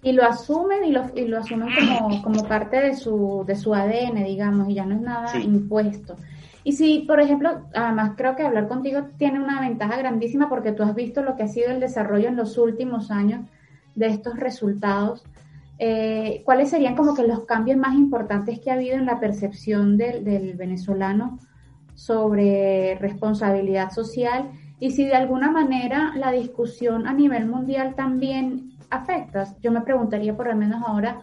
Y 0.00 0.12
lo 0.12 0.24
asumen 0.24 0.84
y 0.84 0.92
lo, 0.92 1.06
y 1.16 1.26
lo 1.26 1.38
asumen 1.38 1.74
como, 1.74 2.22
como 2.22 2.44
parte 2.46 2.80
de 2.80 2.94
su, 2.94 3.42
de 3.44 3.56
su 3.56 3.74
ADN, 3.74 4.22
digamos, 4.24 4.68
y 4.68 4.74
ya 4.74 4.84
no 4.84 4.94
es 4.94 5.00
nada 5.00 5.36
impuesto. 5.40 6.14
Y 6.68 6.72
si, 6.72 6.98
por 6.98 7.18
ejemplo, 7.18 7.62
además 7.72 8.12
creo 8.14 8.36
que 8.36 8.42
hablar 8.42 8.68
contigo 8.68 9.06
tiene 9.16 9.40
una 9.40 9.58
ventaja 9.58 9.96
grandísima 9.96 10.50
porque 10.50 10.72
tú 10.72 10.82
has 10.82 10.94
visto 10.94 11.22
lo 11.22 11.34
que 11.34 11.44
ha 11.44 11.48
sido 11.48 11.70
el 11.70 11.80
desarrollo 11.80 12.28
en 12.28 12.36
los 12.36 12.58
últimos 12.58 13.10
años 13.10 13.46
de 13.94 14.08
estos 14.08 14.38
resultados, 14.38 15.24
eh, 15.78 16.42
¿cuáles 16.44 16.68
serían 16.68 16.94
como 16.94 17.14
que 17.14 17.26
los 17.26 17.46
cambios 17.46 17.78
más 17.78 17.94
importantes 17.94 18.60
que 18.60 18.70
ha 18.70 18.74
habido 18.74 18.96
en 18.96 19.06
la 19.06 19.18
percepción 19.18 19.96
del, 19.96 20.24
del 20.24 20.58
venezolano 20.58 21.38
sobre 21.94 22.96
responsabilidad 22.96 23.90
social? 23.90 24.50
Y 24.78 24.90
si 24.90 25.06
de 25.06 25.14
alguna 25.14 25.50
manera 25.50 26.12
la 26.16 26.32
discusión 26.32 27.06
a 27.06 27.14
nivel 27.14 27.46
mundial 27.46 27.94
también 27.94 28.72
afecta. 28.90 29.46
Yo 29.62 29.72
me 29.72 29.80
preguntaría 29.80 30.36
por 30.36 30.48
lo 30.48 30.54
menos 30.54 30.82
ahora 30.86 31.22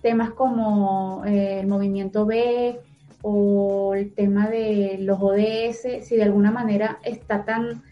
temas 0.00 0.30
como 0.30 1.22
eh, 1.26 1.60
el 1.60 1.66
movimiento 1.66 2.24
B 2.24 2.80
o 3.28 3.96
el 3.96 4.14
tema 4.14 4.48
de 4.48 4.98
los 5.00 5.18
ODS, 5.20 6.06
si 6.06 6.14
de 6.14 6.22
alguna 6.22 6.52
manera 6.52 7.00
está 7.02 7.44
tan, 7.44 7.82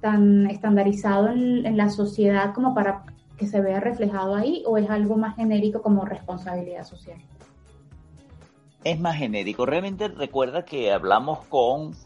tan 0.00 0.48
estandarizado 0.48 1.30
en, 1.30 1.76
la 1.76 1.90
sociedad 1.90 2.54
como 2.54 2.76
para 2.76 3.02
que 3.36 3.48
se 3.48 3.60
vea 3.60 3.80
reflejado 3.80 4.36
ahí 4.36 4.62
o 4.64 4.78
es 4.78 4.88
algo 4.88 5.16
más 5.16 5.34
genérico 5.34 5.82
como 5.82 6.04
responsabilidad 6.04 6.84
social. 6.84 7.18
Es 8.84 9.00
más 9.00 9.16
genérico. 9.16 9.66
Realmente 9.66 10.06
recuerda 10.06 10.64
que 10.64 10.92
hablamos 10.92 11.44
con 11.46 11.96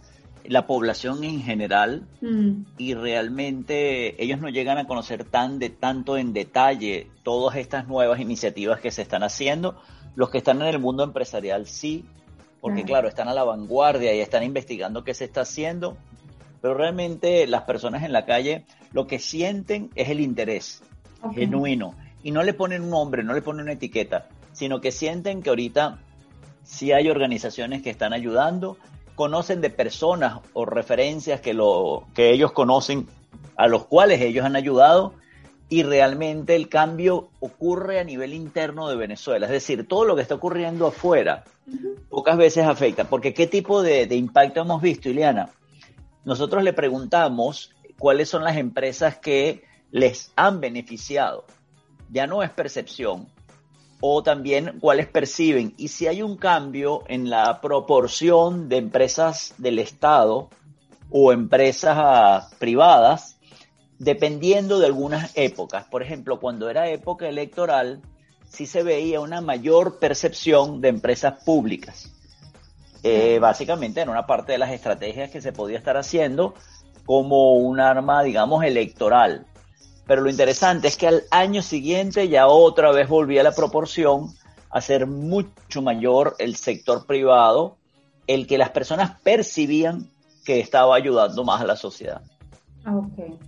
la 0.46 0.66
población 0.66 1.24
en 1.24 1.42
general 1.42 2.06
mm. 2.22 2.52
y 2.78 2.94
realmente 2.94 4.22
ellos 4.22 4.40
no 4.40 4.48
llegan 4.48 4.78
a 4.78 4.86
conocer 4.86 5.24
tan 5.24 5.58
de 5.58 5.68
tanto 5.68 6.16
en 6.16 6.32
detalle 6.32 7.10
todas 7.22 7.56
estas 7.56 7.86
nuevas 7.86 8.18
iniciativas 8.18 8.80
que 8.80 8.90
se 8.90 9.02
están 9.02 9.24
haciendo. 9.24 9.76
Los 10.14 10.30
que 10.30 10.38
están 10.38 10.62
en 10.62 10.68
el 10.68 10.78
mundo 10.78 11.04
empresarial 11.04 11.66
sí, 11.66 12.06
porque 12.60 12.84
claro, 12.84 13.08
están 13.08 13.28
a 13.28 13.34
la 13.34 13.44
vanguardia 13.44 14.14
y 14.14 14.20
están 14.20 14.42
investigando 14.42 15.04
qué 15.04 15.14
se 15.14 15.24
está 15.24 15.42
haciendo, 15.42 15.96
pero 16.60 16.74
realmente 16.74 17.46
las 17.46 17.62
personas 17.62 18.02
en 18.02 18.12
la 18.12 18.24
calle 18.24 18.64
lo 18.92 19.06
que 19.06 19.18
sienten 19.18 19.90
es 19.94 20.08
el 20.08 20.20
interés 20.20 20.82
genuino. 21.34 21.94
Y 22.22 22.32
no 22.32 22.42
le 22.42 22.52
ponen 22.52 22.82
un 22.82 22.90
nombre, 22.90 23.22
no 23.22 23.32
le 23.32 23.42
ponen 23.42 23.62
una 23.62 23.72
etiqueta, 23.72 24.26
sino 24.52 24.80
que 24.80 24.90
sienten 24.90 25.42
que 25.42 25.50
ahorita 25.50 25.98
sí 26.64 26.92
hay 26.92 27.08
organizaciones 27.08 27.82
que 27.82 27.90
están 27.90 28.12
ayudando 28.12 28.76
conocen 29.18 29.60
de 29.60 29.70
personas 29.70 30.38
o 30.52 30.64
referencias 30.64 31.40
que, 31.40 31.52
lo, 31.52 32.04
que 32.14 32.30
ellos 32.30 32.52
conocen, 32.52 33.08
a 33.56 33.66
los 33.66 33.84
cuales 33.86 34.20
ellos 34.20 34.44
han 34.44 34.54
ayudado, 34.54 35.14
y 35.68 35.82
realmente 35.82 36.56
el 36.56 36.68
cambio 36.68 37.30
ocurre 37.40 38.00
a 38.00 38.04
nivel 38.04 38.32
interno 38.32 38.88
de 38.88 38.96
Venezuela. 38.96 39.46
Es 39.46 39.52
decir, 39.52 39.86
todo 39.86 40.04
lo 40.04 40.16
que 40.16 40.22
está 40.22 40.36
ocurriendo 40.36 40.86
afuera 40.86 41.44
pocas 42.08 42.36
veces 42.36 42.66
afecta. 42.66 43.04
Porque 43.04 43.34
¿qué 43.34 43.46
tipo 43.46 43.82
de, 43.82 44.06
de 44.06 44.16
impacto 44.16 44.60
hemos 44.60 44.80
visto, 44.80 45.08
Ileana? 45.08 45.50
Nosotros 46.24 46.62
le 46.62 46.72
preguntamos 46.72 47.74
cuáles 47.98 48.28
son 48.28 48.44
las 48.44 48.56
empresas 48.56 49.18
que 49.18 49.64
les 49.90 50.32
han 50.36 50.60
beneficiado. 50.60 51.44
Ya 52.10 52.26
no 52.26 52.42
es 52.42 52.50
percepción, 52.50 53.28
o 54.00 54.22
también 54.22 54.78
cuáles 54.80 55.06
perciben. 55.06 55.74
Y 55.76 55.88
si 55.88 56.06
hay 56.06 56.22
un 56.22 56.36
cambio 56.36 57.02
en 57.08 57.30
la 57.30 57.60
proporción 57.60 58.68
de 58.68 58.76
empresas 58.76 59.54
del 59.58 59.78
Estado 59.78 60.48
o 61.10 61.32
empresas 61.32 61.96
ah, 61.96 62.48
privadas, 62.58 63.37
dependiendo 63.98 64.78
de 64.78 64.86
algunas 64.86 65.32
épocas. 65.36 65.84
Por 65.86 66.02
ejemplo, 66.02 66.40
cuando 66.40 66.70
era 66.70 66.88
época 66.88 67.28
electoral, 67.28 68.00
sí 68.48 68.66
se 68.66 68.82
veía 68.82 69.20
una 69.20 69.40
mayor 69.40 69.98
percepción 69.98 70.80
de 70.80 70.88
empresas 70.88 71.42
públicas. 71.44 72.12
Eh, 73.02 73.38
básicamente 73.40 74.00
en 74.00 74.08
una 74.08 74.26
parte 74.26 74.52
de 74.52 74.58
las 74.58 74.72
estrategias 74.72 75.30
que 75.30 75.40
se 75.40 75.52
podía 75.52 75.78
estar 75.78 75.96
haciendo 75.96 76.54
como 77.04 77.54
un 77.54 77.80
arma, 77.80 78.22
digamos, 78.22 78.64
electoral. 78.64 79.46
Pero 80.06 80.22
lo 80.22 80.30
interesante 80.30 80.88
es 80.88 80.96
que 80.96 81.06
al 81.06 81.22
año 81.30 81.62
siguiente 81.62 82.28
ya 82.28 82.48
otra 82.48 82.90
vez 82.92 83.08
volvía 83.08 83.42
la 83.42 83.52
proporción 83.52 84.34
a 84.70 84.80
ser 84.80 85.06
mucho 85.06 85.82
mayor 85.82 86.34
el 86.38 86.56
sector 86.56 87.06
privado, 87.06 87.76
el 88.26 88.46
que 88.46 88.58
las 88.58 88.70
personas 88.70 89.18
percibían 89.22 90.10
que 90.44 90.60
estaba 90.60 90.96
ayudando 90.96 91.44
más 91.44 91.60
a 91.60 91.66
la 91.66 91.76
sociedad. 91.76 92.22
Ok, 92.86 93.38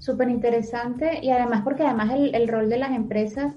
súper 0.00 0.28
interesante 0.28 1.20
y 1.22 1.30
además 1.30 1.62
porque 1.62 1.84
además 1.84 2.10
el, 2.16 2.48
rol 2.48 2.68
de 2.68 2.78
las 2.78 2.90
empresas 2.90 3.54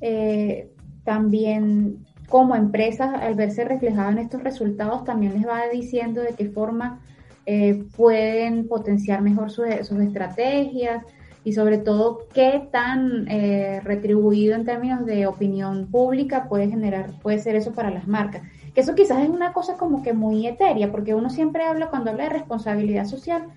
eh, 0.00 0.70
también 1.04 2.06
como 2.30 2.56
empresas 2.56 3.14
al 3.20 3.34
verse 3.34 3.64
reflejado 3.64 4.10
en 4.12 4.18
estos 4.18 4.42
resultados 4.42 5.04
también 5.04 5.34
les 5.34 5.46
va 5.46 5.68
diciendo 5.70 6.22
de 6.22 6.34
qué 6.34 6.48
forma 6.48 7.02
eh, 7.44 7.84
pueden 7.94 8.66
potenciar 8.66 9.20
mejor 9.20 9.50
sus 9.50 9.66
estrategias, 9.66 11.04
y 11.44 11.52
sobre 11.52 11.78
todo 11.78 12.26
qué 12.32 12.68
tan 12.70 13.28
eh, 13.28 13.80
retribuido 13.82 14.54
en 14.54 14.64
términos 14.64 15.04
de 15.06 15.26
opinión 15.26 15.88
pública 15.90 16.48
puede 16.48 16.68
generar, 16.68 17.18
puede 17.20 17.38
ser 17.38 17.56
eso 17.56 17.72
para 17.72 17.90
las 17.90 18.06
marcas. 18.06 18.42
Que 18.74 18.80
eso 18.80 18.94
quizás 18.94 19.22
es 19.22 19.28
una 19.28 19.52
cosa 19.52 19.76
como 19.76 20.02
que 20.02 20.12
muy 20.12 20.46
etérea, 20.46 20.90
porque 20.90 21.14
uno 21.14 21.30
siempre 21.30 21.64
habla, 21.64 21.90
cuando 21.90 22.10
habla 22.10 22.24
de 22.24 22.30
responsabilidad 22.30 23.06
social, 23.06 23.48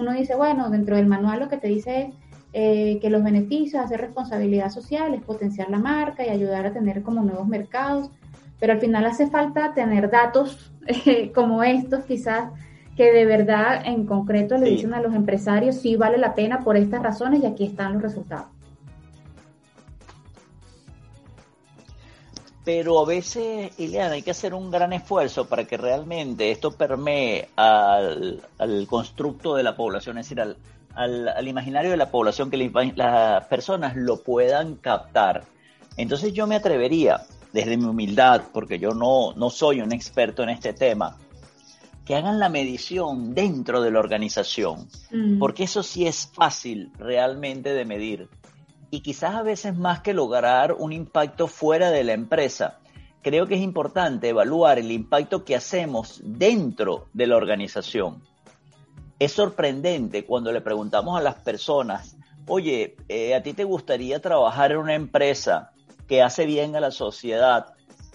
uno 0.00 0.12
dice, 0.12 0.34
bueno, 0.34 0.70
dentro 0.70 0.96
del 0.96 1.06
manual 1.06 1.40
lo 1.40 1.48
que 1.48 1.56
te 1.56 1.68
dice 1.68 2.00
es 2.02 2.14
eh, 2.52 2.98
que 3.00 3.10
los 3.10 3.22
beneficios 3.22 3.84
hacer 3.84 4.00
responsabilidad 4.00 4.70
social 4.70 5.14
es 5.14 5.22
potenciar 5.22 5.70
la 5.70 5.78
marca 5.78 6.26
y 6.26 6.30
ayudar 6.30 6.66
a 6.66 6.72
tener 6.72 7.02
como 7.02 7.22
nuevos 7.22 7.46
mercados, 7.46 8.10
pero 8.58 8.72
al 8.72 8.80
final 8.80 9.06
hace 9.06 9.28
falta 9.28 9.72
tener 9.72 10.10
datos 10.10 10.72
eh, 10.86 11.30
como 11.32 11.62
estos 11.62 12.04
quizás 12.04 12.50
que 12.96 13.12
de 13.12 13.24
verdad 13.24 13.82
en 13.86 14.04
concreto 14.04 14.58
le 14.58 14.68
dicen 14.68 14.92
a 14.92 15.00
los 15.00 15.14
empresarios 15.14 15.76
sí 15.76 15.96
vale 15.96 16.18
la 16.18 16.34
pena 16.34 16.60
por 16.60 16.76
estas 16.76 17.02
razones 17.02 17.42
y 17.42 17.46
aquí 17.46 17.64
están 17.64 17.94
los 17.94 18.02
resultados. 18.02 18.59
Pero 22.64 23.00
a 23.00 23.06
veces, 23.06 23.72
Ileana, 23.78 24.14
hay 24.14 24.22
que 24.22 24.32
hacer 24.32 24.52
un 24.52 24.70
gran 24.70 24.92
esfuerzo 24.92 25.46
para 25.46 25.64
que 25.64 25.76
realmente 25.76 26.50
esto 26.50 26.72
permee 26.72 27.48
al, 27.56 28.42
constructo 28.86 29.54
de 29.54 29.62
la 29.62 29.76
población, 29.76 30.18
es 30.18 30.26
decir, 30.26 30.40
al, 30.40 31.48
imaginario 31.48 31.90
de 31.90 31.96
la 31.96 32.10
población, 32.10 32.50
que 32.50 32.70
las 32.96 33.46
personas 33.46 33.96
lo 33.96 34.22
puedan 34.22 34.76
captar. 34.76 35.44
Entonces 35.96 36.34
yo 36.34 36.46
me 36.46 36.56
atrevería, 36.56 37.22
desde 37.52 37.76
mi 37.78 37.84
humildad, 37.84 38.42
porque 38.52 38.78
yo 38.78 38.90
no, 38.90 39.32
no 39.34 39.48
soy 39.48 39.80
un 39.80 39.92
experto 39.92 40.42
en 40.42 40.50
este 40.50 40.74
tema, 40.74 41.16
que 42.04 42.16
hagan 42.16 42.38
la 42.38 42.48
medición 42.48 43.34
dentro 43.34 43.80
de 43.80 43.90
la 43.90 44.00
organización, 44.00 44.88
mm. 45.10 45.38
porque 45.38 45.64
eso 45.64 45.82
sí 45.82 46.06
es 46.06 46.28
fácil 46.32 46.92
realmente 46.98 47.72
de 47.72 47.84
medir. 47.84 48.28
Y 48.90 49.00
quizás 49.00 49.34
a 49.36 49.42
veces 49.42 49.76
más 49.76 50.00
que 50.00 50.14
lograr 50.14 50.72
un 50.72 50.92
impacto 50.92 51.46
fuera 51.46 51.90
de 51.90 52.04
la 52.04 52.12
empresa, 52.12 52.78
creo 53.22 53.46
que 53.46 53.54
es 53.54 53.60
importante 53.60 54.28
evaluar 54.28 54.78
el 54.78 54.90
impacto 54.90 55.44
que 55.44 55.54
hacemos 55.54 56.20
dentro 56.24 57.06
de 57.12 57.26
la 57.26 57.36
organización. 57.36 58.22
Es 59.18 59.32
sorprendente 59.32 60.24
cuando 60.24 60.50
le 60.52 60.60
preguntamos 60.60 61.18
a 61.18 61.22
las 61.22 61.36
personas, 61.36 62.16
oye, 62.46 62.96
eh, 63.08 63.34
¿a 63.34 63.42
ti 63.42 63.52
te 63.52 63.64
gustaría 63.64 64.20
trabajar 64.20 64.72
en 64.72 64.78
una 64.78 64.94
empresa 64.94 65.70
que 66.08 66.22
hace 66.22 66.46
bien 66.46 66.74
a 66.74 66.80
la 66.80 66.90
sociedad, 66.90 67.66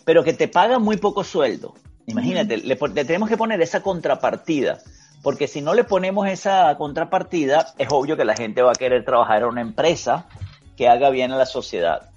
pero 0.03 0.23
que 0.23 0.33
te 0.33 0.47
paga 0.47 0.79
muy 0.79 0.97
poco 0.97 1.23
sueldo? 1.23 1.75
Imagínate, 2.07 2.57
le, 2.57 2.75
tenemos 2.75 3.29
que 3.29 3.37
poner 3.37 3.61
esa 3.61 3.81
contrapartida, 3.81 4.79
porque 5.23 5.47
si 5.47 5.61
no 5.61 5.73
le 5.73 5.83
ponemos 5.83 6.27
esa 6.27 6.75
contrapartida, 6.77 7.73
es 7.77 7.87
obvio 7.91 8.17
que 8.17 8.25
la 8.25 8.35
gente 8.35 8.61
va 8.61 8.71
a 8.71 8.75
querer 8.75 9.05
trabajar 9.05 9.41
en 9.41 9.47
una 9.47 9.61
empresa 9.61 10.27
que 10.75 10.87
haga 10.87 11.09
bien 11.09 11.31
a 11.31 11.37
la 11.37 11.45
sociedad. 11.45 12.09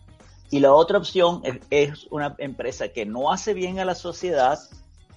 Y 0.51 0.61
la 0.61 0.73
otra 0.73 0.99
opción 0.99 1.43
es, 1.71 2.07
una 2.11 2.35
empresa 2.39 2.89
que 2.89 3.05
no 3.05 3.31
hace 3.31 3.53
bien 3.55 3.79
a 3.79 3.85
la 3.85 3.95
sociedad, 3.95 4.59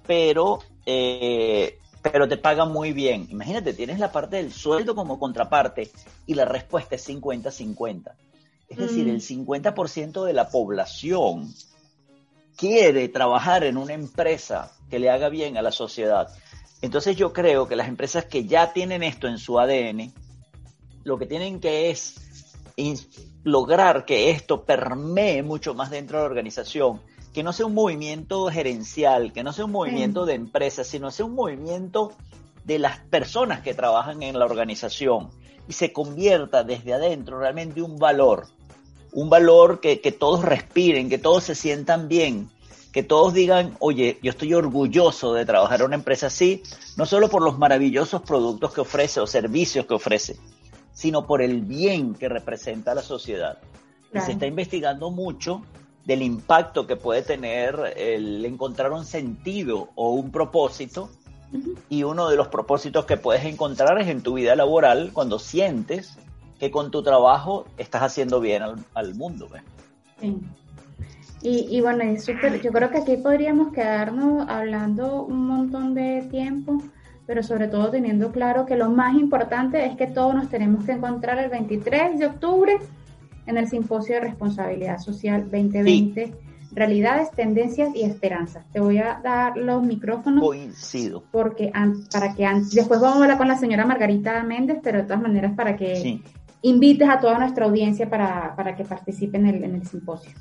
pero, 0.05 0.59
eh, 0.85 1.79
pero 2.01 2.27
te 2.27 2.37
paga 2.37 2.65
muy 2.65 2.91
bien. 2.91 3.27
Imagínate, 3.29 3.73
tienes 3.73 3.99
la 3.99 4.11
parte 4.11 4.37
del 4.37 4.51
sueldo 4.51 4.93
como 4.93 5.19
contraparte 5.19 5.89
y 6.27 6.33
la 6.33 6.45
respuesta 6.45 6.95
es 6.95 7.07
50-50. 7.07 8.11
Es 8.67 8.77
decir, 8.77 9.09
el 9.09 9.21
50% 9.21 10.23
de 10.23 10.33
la 10.33 10.49
población 10.49 11.53
quiere 12.55 13.09
trabajar 13.09 13.63
en 13.63 13.77
una 13.77 13.93
empresa 13.93 14.71
que 14.89 14.99
le 14.99 15.09
haga 15.09 15.29
bien 15.29 15.57
a 15.57 15.61
la 15.61 15.71
sociedad. 15.71 16.29
Entonces 16.81 17.15
yo 17.15 17.33
creo 17.33 17.67
que 17.67 17.75
las 17.75 17.87
empresas 17.87 18.25
que 18.25 18.45
ya 18.45 18.73
tienen 18.73 19.03
esto 19.03 19.27
en 19.27 19.37
su 19.37 19.59
ADN, 19.59 20.13
lo 21.03 21.17
que 21.17 21.25
tienen 21.25 21.59
que 21.59 21.89
es 21.89 22.15
lograr 23.43 24.05
que 24.05 24.29
esto 24.29 24.63
permee 24.63 25.43
mucho 25.43 25.73
más 25.73 25.89
dentro 25.89 26.17
de 26.17 26.23
la 26.23 26.29
organización, 26.29 27.01
que 27.33 27.43
no 27.43 27.53
sea 27.53 27.65
un 27.65 27.73
movimiento 27.73 28.47
gerencial, 28.47 29.33
que 29.33 29.43
no 29.43 29.53
sea 29.53 29.65
un 29.65 29.71
movimiento 29.71 30.25
de 30.25 30.33
empresas, 30.33 30.87
sino 30.87 31.11
sea 31.11 31.25
un 31.25 31.35
movimiento 31.35 32.13
de 32.65 32.79
las 32.79 32.99
personas 32.99 33.61
que 33.61 33.73
trabajan 33.73 34.21
en 34.21 34.37
la 34.37 34.45
organización 34.45 35.29
y 35.67 35.73
se 35.73 35.93
convierta 35.93 36.63
desde 36.63 36.93
adentro 36.93 37.39
realmente 37.39 37.81
un 37.81 37.97
valor 37.97 38.47
un 39.13 39.29
valor 39.29 39.79
que, 39.79 39.97
todos 40.17 40.43
respiren, 40.43 41.09
que 41.09 41.17
todos 41.17 41.43
se 41.43 41.55
sientan 41.55 42.07
bien, 42.07 42.49
que 42.91 43.03
todos 43.03 43.33
digan, 43.33 43.75
oye, 43.79 44.19
yo 44.21 44.31
estoy 44.31 44.53
orgulloso 44.53 45.33
de 45.33 45.45
trabajar 45.45 45.81
en 45.81 45.87
una 45.87 45.95
empresa 45.95 46.27
así, 46.27 46.63
no 46.97 47.05
solo 47.05 47.29
por 47.29 47.41
los 47.41 47.57
maravillosos 47.57 48.21
productos 48.21 48.73
que 48.73 48.81
ofrece 48.81 49.19
o 49.19 49.27
servicios 49.27 49.85
que 49.85 49.93
ofrece, 49.93 50.37
sino 50.93 51.25
por 51.25 51.41
el 51.41 51.61
bien 51.61 52.15
que 52.15 52.29
representa 52.29 52.91
a 52.91 52.95
la 52.95 53.01
sociedad. 53.01 53.57
Y 54.13 54.19
se 54.19 54.33
está 54.33 54.45
investigando 54.45 55.09
mucho 55.09 55.61
del 56.05 56.21
impacto 56.21 56.87
que 56.87 56.95
puede 56.95 57.21
tener 57.21 57.93
el 57.95 58.43
encontrar 58.45 58.91
un 58.91 59.05
sentido 59.05 59.89
o 59.95 60.11
un 60.11 60.31
propósito. 60.31 61.09
Y 61.89 62.03
uno 62.03 62.29
de 62.29 62.37
los 62.37 62.47
propósitos 62.47 63.05
que 63.05 63.17
puedes 63.17 63.43
encontrar 63.45 63.99
es 63.99 64.07
en 64.07 64.21
tu 64.21 64.33
vida 64.35 64.55
laboral 64.55 65.11
cuando 65.13 65.37
sientes 65.37 66.17
que 66.59 66.71
con 66.71 66.91
tu 66.91 67.03
trabajo 67.03 67.65
estás 67.77 68.03
haciendo 68.03 68.39
bien 68.39 68.63
al, 68.93 69.15
mundo. 69.15 69.49
Sí. 70.19 70.37
Y, 71.43 71.81
bueno, 71.81 72.03
es 72.03 72.27
yo 72.27 72.71
creo 72.71 72.91
que 72.91 72.99
aquí 72.99 73.17
podríamos 73.17 73.73
quedarnos 73.73 74.47
hablando 74.47 75.23
un 75.23 75.47
montón 75.47 75.95
de 75.95 76.21
tiempo, 76.29 76.77
pero 77.25 77.43
sobre 77.43 77.67
todo 77.67 77.89
teniendo 77.89 78.31
claro 78.31 78.65
que 78.65 78.75
lo 78.75 78.89
más 78.89 79.15
importante 79.15 79.85
es 79.85 79.95
que 79.95 80.07
todos 80.07 80.33
nos 80.35 80.49
tenemos 80.49 80.85
que 80.85 80.93
encontrar 80.93 81.37
el 81.39 81.49
23 81.49 82.19
de 82.19 82.25
octubre 82.25 82.77
en 83.45 83.57
el 83.57 83.67
Simposio 83.67 84.15
de 84.15 84.21
Responsabilidad 84.21 84.99
Social 84.99 85.43
2020. 85.43 86.33
Realidades, 86.73 87.31
tendencias 87.31 87.93
y 87.93 88.03
esperanzas. 88.03 88.65
Te 88.71 88.79
voy 88.79 88.97
a 88.97 89.19
dar 89.21 89.57
los 89.57 89.83
micrófonos. 89.83 90.41
Coincido. 90.41 91.21
Porque 91.29 91.69
para 92.11 92.33
que 92.33 92.47
después 92.71 93.01
vamos 93.01 93.17
a 93.17 93.23
hablar 93.23 93.37
con 93.37 93.49
la 93.49 93.57
señora 93.57 93.85
Margarita 93.85 94.41
Méndez, 94.43 94.79
pero 94.81 94.99
de 94.99 95.03
todas 95.03 95.21
maneras 95.21 95.53
para 95.53 95.75
que 95.75 96.21
invites 96.61 97.09
a 97.09 97.19
toda 97.19 97.39
nuestra 97.39 97.65
audiencia 97.65 98.09
para, 98.09 98.75
que 98.77 98.85
participen 98.85 99.47
en 99.47 99.55
el, 99.55 99.63
en 99.65 99.75
el 99.75 99.85
simposio. 99.85 100.31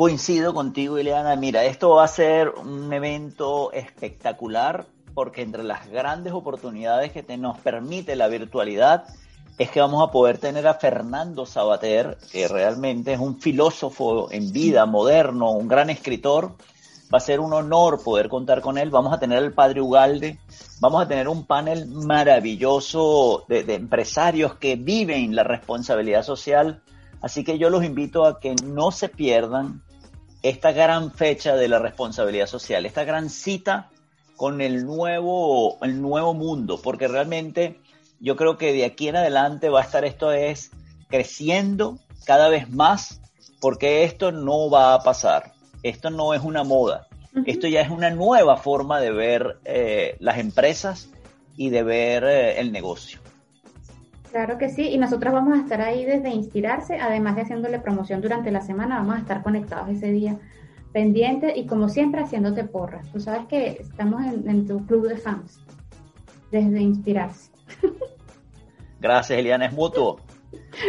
Coincido 0.00 0.54
contigo, 0.54 0.98
Ileana. 0.98 1.36
Mira, 1.36 1.66
esto 1.66 1.90
va 1.90 2.04
a 2.04 2.08
ser 2.08 2.48
un 2.48 2.90
evento 2.90 3.70
espectacular 3.70 4.86
porque 5.12 5.42
entre 5.42 5.62
las 5.62 5.90
grandes 5.90 6.32
oportunidades 6.32 7.12
que 7.12 7.36
nos 7.36 7.58
permite 7.58 8.16
la 8.16 8.28
virtualidad 8.28 9.04
es 9.58 9.70
que 9.70 9.78
vamos 9.78 10.02
a 10.02 10.10
poder 10.10 10.38
tener 10.38 10.66
a 10.66 10.72
Fernando 10.72 11.44
Sabater, 11.44 12.16
que 12.32 12.48
realmente 12.48 13.12
es 13.12 13.20
un 13.20 13.42
filósofo 13.42 14.32
en 14.32 14.50
vida, 14.54 14.86
moderno, 14.86 15.50
un 15.50 15.68
gran 15.68 15.90
escritor. 15.90 16.52
Va 17.12 17.18
a 17.18 17.20
ser 17.20 17.38
un 17.38 17.52
honor 17.52 18.02
poder 18.02 18.30
contar 18.30 18.62
con 18.62 18.78
él. 18.78 18.88
Vamos 18.88 19.12
a 19.12 19.20
tener 19.20 19.36
al 19.36 19.52
padre 19.52 19.82
Ugalde, 19.82 20.38
vamos 20.80 21.02
a 21.02 21.08
tener 21.08 21.28
un 21.28 21.44
panel 21.44 21.86
maravilloso 21.88 23.44
de, 23.48 23.64
de 23.64 23.74
empresarios 23.74 24.54
que 24.54 24.76
viven 24.76 25.36
la 25.36 25.44
responsabilidad 25.44 26.22
social. 26.22 26.80
Así 27.20 27.44
que 27.44 27.58
yo 27.58 27.68
los 27.68 27.84
invito 27.84 28.24
a 28.24 28.40
que 28.40 28.54
no 28.64 28.92
se 28.92 29.10
pierdan 29.10 29.82
esta 30.42 30.72
gran 30.72 31.12
fecha 31.12 31.54
de 31.56 31.68
la 31.68 31.78
responsabilidad 31.78 32.46
social, 32.46 32.86
esta 32.86 33.04
gran 33.04 33.30
cita 33.30 33.90
con 34.36 34.60
el 34.60 34.86
nuevo, 34.86 35.78
el 35.82 36.00
nuevo 36.00 36.32
mundo, 36.32 36.80
porque 36.82 37.08
realmente 37.08 37.78
yo 38.20 38.36
creo 38.36 38.56
que 38.56 38.72
de 38.72 38.84
aquí 38.84 39.08
en 39.08 39.16
adelante 39.16 39.68
va 39.68 39.80
a 39.80 39.84
estar 39.84 40.04
esto 40.04 40.32
es 40.32 40.70
creciendo 41.08 41.98
cada 42.24 42.48
vez 42.48 42.70
más, 42.70 43.20
porque 43.60 44.04
esto 44.04 44.32
no 44.32 44.70
va 44.70 44.94
a 44.94 45.00
pasar, 45.00 45.52
esto 45.82 46.10
no 46.10 46.32
es 46.32 46.42
una 46.42 46.64
moda, 46.64 47.08
esto 47.44 47.66
ya 47.68 47.82
es 47.82 47.90
una 47.90 48.10
nueva 48.10 48.56
forma 48.56 49.00
de 49.00 49.10
ver 49.10 49.58
eh, 49.64 50.16
las 50.20 50.38
empresas 50.38 51.10
y 51.56 51.68
de 51.70 51.82
ver 51.82 52.24
eh, 52.24 52.60
el 52.60 52.72
negocio. 52.72 53.20
Claro 54.30 54.58
que 54.58 54.68
sí, 54.68 54.88
y 54.88 54.98
nosotros 54.98 55.34
vamos 55.34 55.58
a 55.58 55.62
estar 55.62 55.80
ahí 55.80 56.04
desde 56.04 56.30
Inspirarse, 56.30 57.00
además 57.00 57.34
de 57.34 57.42
haciéndole 57.42 57.80
promoción 57.80 58.20
durante 58.20 58.52
la 58.52 58.60
semana, 58.60 58.98
vamos 58.98 59.16
a 59.16 59.18
estar 59.18 59.42
conectados 59.42 59.88
ese 59.88 60.10
día 60.12 60.38
pendiente 60.92 61.56
y 61.56 61.66
como 61.66 61.88
siempre 61.88 62.22
haciéndote 62.22 62.64
porras. 62.64 63.10
Tú 63.12 63.20
sabes 63.20 63.46
que 63.46 63.78
estamos 63.80 64.22
en, 64.24 64.66
tu 64.66 64.86
club 64.86 65.08
de 65.08 65.16
fans, 65.16 65.60
desde 66.52 66.80
inspirarse. 66.80 67.50
Gracias, 69.00 69.38
Eliana, 69.38 69.66
es 69.66 69.72
mutuo. 69.72 70.20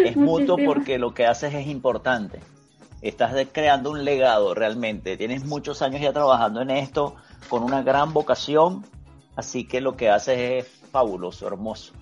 Es 0.06 0.16
mutuo 0.16 0.58
porque 0.64 1.00
lo 1.00 1.14
que 1.14 1.26
haces 1.26 1.54
es 1.54 1.66
importante. 1.68 2.40
Estás 3.02 3.34
creando 3.52 3.90
un 3.90 4.06
legado 4.06 4.54
realmente. 4.54 5.18
Tienes 5.18 5.46
muchos 5.46 5.82
años 5.82 6.02
ya 6.02 6.14
trabajando 6.14 6.62
en 6.62 6.70
esto 6.70 7.16
con 7.50 7.64
una 7.64 7.82
gran 7.82 8.14
vocación, 8.14 8.86
así 9.36 9.68
que 9.68 9.82
lo 9.82 9.96
que 9.96 10.10
haces 10.10 10.38
es 10.38 10.68
fabuloso, 10.92 11.48
hermoso. 11.48 11.94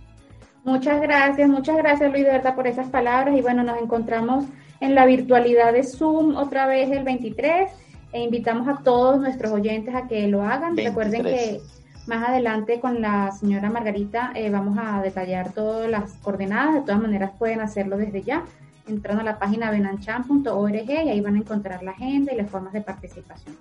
Muchas 0.63 1.01
gracias, 1.01 1.49
muchas 1.49 1.77
gracias 1.77 2.11
Luis 2.11 2.25
de 2.25 2.31
verdad 2.31 2.55
por 2.55 2.67
esas 2.67 2.87
palabras 2.89 3.35
y 3.35 3.41
bueno, 3.41 3.63
nos 3.63 3.81
encontramos 3.81 4.45
en 4.81 4.95
la 4.95 5.05
virtualidad 5.05 5.73
de 5.73 5.83
Zoom 5.83 6.35
otra 6.35 6.67
vez 6.67 6.91
el 6.91 7.03
23 7.03 7.69
e 8.11 8.21
invitamos 8.21 8.67
a 8.67 8.81
todos 8.83 9.19
nuestros 9.19 9.51
oyentes 9.51 9.93
a 9.95 10.07
que 10.07 10.27
lo 10.27 10.43
hagan. 10.43 10.75
Recuerden 10.75 11.23
que 11.23 11.61
más 12.07 12.27
adelante 12.27 12.79
con 12.79 13.01
la 13.01 13.31
señora 13.31 13.69
Margarita 13.69 14.31
eh, 14.33 14.49
vamos 14.49 14.77
a 14.81 15.01
detallar 15.01 15.53
todas 15.53 15.89
las 15.89 16.13
coordenadas. 16.13 16.73
De 16.73 16.81
todas 16.81 17.01
maneras 17.01 17.31
pueden 17.37 17.61
hacerlo 17.61 17.97
desde 17.97 18.23
ya 18.23 18.43
entrando 18.87 19.21
a 19.21 19.25
la 19.25 19.37
página 19.37 19.69
benanchan.org 19.69 20.89
y 20.89 20.91
ahí 20.91 21.21
van 21.21 21.35
a 21.35 21.39
encontrar 21.39 21.83
la 21.83 21.91
agenda 21.91 22.33
y 22.33 22.37
las 22.37 22.49
formas 22.49 22.73
de 22.73 22.81
participación. 22.81 23.55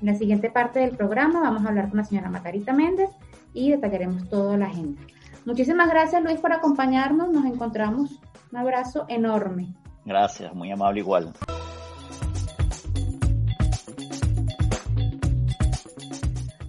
En 0.00 0.06
la 0.06 0.14
siguiente 0.16 0.50
parte 0.50 0.80
del 0.80 0.90
programa 0.96 1.40
vamos 1.40 1.64
a 1.64 1.68
hablar 1.68 1.88
con 1.88 1.98
la 1.98 2.04
señora 2.04 2.28
Margarita 2.28 2.72
Méndez 2.72 3.10
y 3.52 3.70
detallaremos 3.70 4.28
toda 4.28 4.56
la 4.56 4.66
agenda. 4.66 5.00
Muchísimas 5.44 5.88
gracias 5.88 6.22
Luis 6.22 6.40
por 6.40 6.52
acompañarnos. 6.52 7.30
Nos 7.30 7.44
encontramos. 7.44 8.18
Un 8.50 8.58
abrazo 8.58 9.04
enorme. 9.08 9.74
Gracias, 10.04 10.54
muy 10.54 10.70
amable 10.70 11.00
igual. 11.00 11.32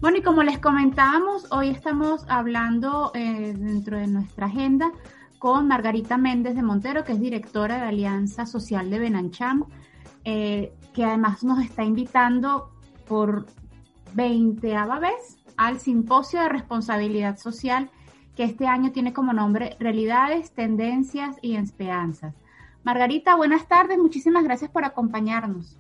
Bueno, 0.01 0.17
y 0.19 0.21
como 0.21 0.43
les 0.43 0.59
comentábamos, 0.59 1.51
hoy 1.51 1.69
estamos 1.69 2.25
hablando 2.27 3.11
eh, 3.15 3.55
dentro 3.57 3.97
de 3.97 4.07
nuestra 4.07 4.45
agenda 4.45 4.91
con 5.39 5.67
Margarita 5.67 6.17
Méndez 6.17 6.55
de 6.55 6.61
Montero, 6.61 7.03
que 7.03 7.13
es 7.13 7.19
directora 7.19 7.77
de 7.77 7.87
Alianza 7.87 8.45
Social 8.45 8.89
de 8.89 8.99
Benancham, 8.99 9.65
eh, 10.23 10.73
que 10.93 11.03
además 11.03 11.43
nos 11.43 11.59
está 11.63 11.83
invitando 11.83 12.71
por 13.07 13.45
20 14.13 14.67
vez 15.01 15.37
al 15.57 15.79
Simposio 15.79 16.41
de 16.41 16.49
Responsabilidad 16.49 17.37
Social, 17.37 17.89
que 18.35 18.43
este 18.43 18.67
año 18.67 18.91
tiene 18.91 19.13
como 19.13 19.33
nombre 19.33 19.75
Realidades, 19.79 20.51
Tendencias 20.51 21.37
y 21.41 21.55
Esperanzas. 21.55 22.33
Margarita, 22.83 23.35
buenas 23.35 23.67
tardes, 23.67 23.97
muchísimas 23.97 24.43
gracias 24.43 24.69
por 24.69 24.85
acompañarnos. 24.85 25.77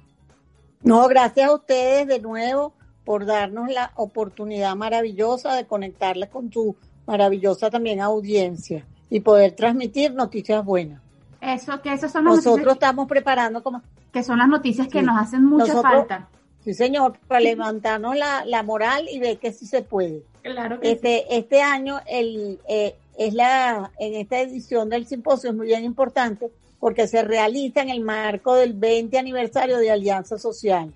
No, 0.81 1.07
gracias 1.07 1.49
a 1.49 1.53
ustedes 1.53 2.07
de 2.07 2.19
nuevo 2.19 2.73
por 3.03 3.25
darnos 3.25 3.71
la 3.71 3.91
oportunidad 3.95 4.75
maravillosa 4.75 5.53
de 5.53 5.65
conectarla 5.65 6.27
con 6.27 6.49
tu 6.49 6.75
maravillosa 7.05 7.69
también 7.69 8.01
audiencia 8.01 8.85
y 9.09 9.19
poder 9.19 9.53
transmitir 9.53 10.13
noticias 10.13 10.65
buenas. 10.65 11.01
Eso, 11.41 11.79
que 11.81 11.93
eso 11.93 12.09
son 12.09 12.23
Nosotros 12.23 12.73
estamos 12.73 13.07
preparando 13.07 13.61
como... 13.61 13.81
Que 14.11 14.23
son 14.23 14.39
las 14.39 14.47
noticias 14.47 14.87
que 14.87 15.03
nos 15.03 15.21
hacen 15.21 15.43
mucha 15.45 15.81
falta. 15.81 16.27
Sí, 16.63 16.73
señor, 16.73 17.19
para 17.27 17.41
levantarnos 17.41 18.15
la, 18.15 18.63
moral 18.63 19.05
y 19.11 19.19
ver 19.19 19.37
que 19.37 19.51
sí 19.51 19.67
se 19.67 19.83
puede. 19.83 20.23
Claro 20.53 20.79
que 20.79 20.91
este, 20.91 21.37
Este 21.37 21.61
año 21.63 21.99
el, 22.05 22.59
eh, 22.67 22.95
es 23.17 23.33
la, 23.33 23.91
en 23.97 24.13
esta 24.13 24.39
edición 24.41 24.89
del 24.89 25.07
simposio 25.07 25.49
es 25.49 25.55
muy 25.55 25.65
bien 25.65 25.83
importante 25.83 26.51
porque 26.79 27.07
se 27.07 27.23
realiza 27.23 27.81
en 27.81 27.89
el 27.89 28.01
marco 28.01 28.53
del 28.53 28.73
20 28.73 29.17
aniversario 29.17 29.79
de 29.79 29.89
Alianza 29.89 30.37
Social. 30.37 30.93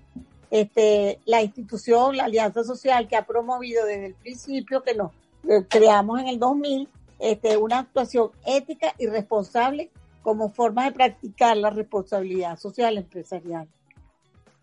Este, 0.52 1.18
la 1.24 1.42
institución, 1.42 2.16
la 2.16 2.24
Alianza 2.24 2.62
Social, 2.62 3.08
que 3.08 3.16
ha 3.16 3.26
promovido 3.26 3.84
desde 3.86 4.06
el 4.06 4.14
principio, 4.14 4.84
que 4.84 4.94
nos 4.94 5.10
eh, 5.48 5.64
creamos 5.68 6.20
en 6.20 6.28
el 6.28 6.38
2000, 6.38 6.88
este, 7.18 7.56
una 7.56 7.80
actuación 7.80 8.30
ética 8.46 8.94
y 8.98 9.08
responsable 9.08 9.90
como 10.22 10.50
forma 10.50 10.84
de 10.84 10.92
practicar 10.92 11.56
la 11.56 11.70
responsabilidad 11.70 12.56
social 12.56 12.98
empresarial. 12.98 13.66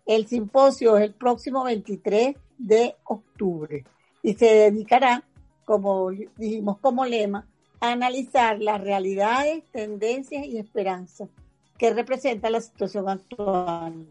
El 0.06 0.26
simposio 0.26 0.96
es 0.96 1.04
el 1.04 1.12
próximo 1.12 1.64
23 1.64 2.36
de 2.56 2.96
octubre 3.04 3.84
y 4.22 4.34
se 4.34 4.46
dedicará, 4.46 5.24
como 5.64 6.10
dijimos 6.10 6.78
como 6.78 7.04
lema, 7.04 7.46
a 7.80 7.92
analizar 7.92 8.60
las 8.60 8.80
realidades, 8.80 9.62
tendencias 9.70 10.46
y 10.46 10.58
esperanzas 10.58 11.28
que 11.76 11.92
representa 11.92 12.50
la 12.50 12.60
situación 12.60 13.08
actual 13.08 14.06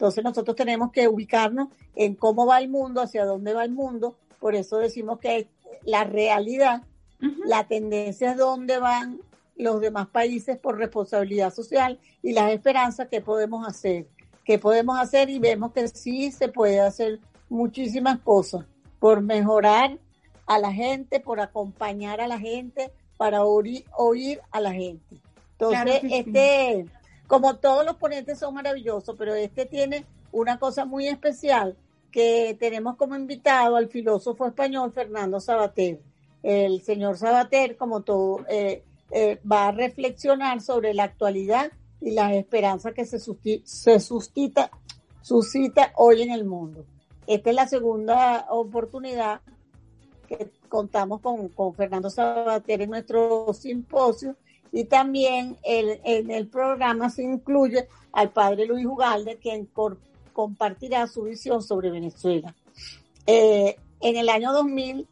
entonces 0.00 0.24
nosotros 0.24 0.56
tenemos 0.56 0.92
que 0.92 1.08
ubicarnos 1.08 1.68
en 1.94 2.14
cómo 2.14 2.46
va 2.46 2.58
el 2.58 2.70
mundo, 2.70 3.02
hacia 3.02 3.26
dónde 3.26 3.52
va 3.52 3.64
el 3.64 3.70
mundo. 3.70 4.16
Por 4.38 4.54
eso 4.54 4.78
decimos 4.78 5.18
que 5.18 5.46
la 5.84 6.04
realidad, 6.04 6.84
la 7.44 7.64
tendencia 7.64 8.30
es 8.30 8.38
dónde 8.38 8.78
van 8.78 9.20
los 9.56 9.78
demás 9.78 10.08
países 10.08 10.56
por 10.56 10.78
responsabilidad 10.78 11.52
social 11.52 11.98
y 12.22 12.32
las 12.32 12.50
esperanzas 12.50 13.08
que 13.08 13.20
podemos 13.20 13.68
hacer. 13.68 14.06
¿Qué 14.42 14.58
podemos 14.58 14.98
hacer? 14.98 15.28
Y 15.28 15.38
vemos 15.38 15.72
que 15.72 15.86
sí 15.88 16.32
se 16.32 16.48
puede 16.48 16.80
hacer 16.80 17.20
muchísimas 17.50 18.20
cosas 18.20 18.64
por 19.00 19.22
mejorar 19.22 19.98
a 20.46 20.58
la 20.58 20.72
gente, 20.72 21.18
por 21.18 21.40
acompañar 21.40 22.20
a 22.20 22.28
la 22.28 22.38
gente, 22.38 22.92
para 23.16 23.44
oír, 23.44 23.84
oír 23.96 24.40
a 24.52 24.60
la 24.60 24.72
gente. 24.72 25.16
Entonces, 25.58 26.00
este, 26.10 26.86
como 27.26 27.56
todos 27.56 27.84
los 27.84 27.96
ponentes 27.96 28.38
son 28.38 28.54
maravillosos, 28.54 29.16
pero 29.18 29.34
este 29.34 29.66
tiene 29.66 30.06
una 30.32 30.58
cosa 30.58 30.84
muy 30.84 31.08
especial 31.08 31.76
que 32.10 32.56
tenemos 32.58 32.96
como 32.96 33.16
invitado 33.16 33.76
al 33.76 33.88
filósofo 33.88 34.46
español 34.46 34.92
Fernando 34.92 35.40
Sabater. 35.40 36.00
El 36.42 36.82
señor 36.82 37.18
Sabater, 37.18 37.76
como 37.76 38.02
todo, 38.02 38.44
eh, 38.48 38.82
eh, 39.10 39.40
va 39.50 39.68
a 39.68 39.72
reflexionar 39.72 40.60
sobre 40.60 40.94
la 40.94 41.04
actualidad 41.04 41.70
y 42.00 42.12
las 42.12 42.32
esperanzas 42.32 42.94
que 42.94 43.04
se, 43.04 43.18
se 43.18 44.00
suscita, 44.00 44.70
suscita 45.20 45.92
hoy 45.96 46.22
en 46.22 46.30
el 46.30 46.44
mundo. 46.44 46.84
Esta 47.26 47.50
es 47.50 47.56
la 47.56 47.68
segunda 47.68 48.46
oportunidad 48.50 49.40
que 50.28 50.50
contamos 50.68 51.20
con, 51.20 51.48
con 51.48 51.74
Fernando 51.74 52.10
Sabater 52.10 52.82
en 52.82 52.90
nuestro 52.90 53.52
simposio 53.52 54.36
y 54.72 54.84
también 54.84 55.56
en 55.64 56.30
el 56.30 56.46
programa 56.46 57.10
se 57.10 57.22
incluye 57.22 57.88
al 58.12 58.30
padre 58.30 58.66
Luis 58.66 58.86
Ugalde, 58.86 59.38
quien 59.38 59.68
compartirá 60.32 61.06
su 61.06 61.22
visión 61.22 61.62
sobre 61.62 61.90
Venezuela. 61.90 62.54
Eh, 63.26 63.76
en 64.00 64.16
el 64.16 64.28
año 64.28 64.52
2000, 64.52 65.06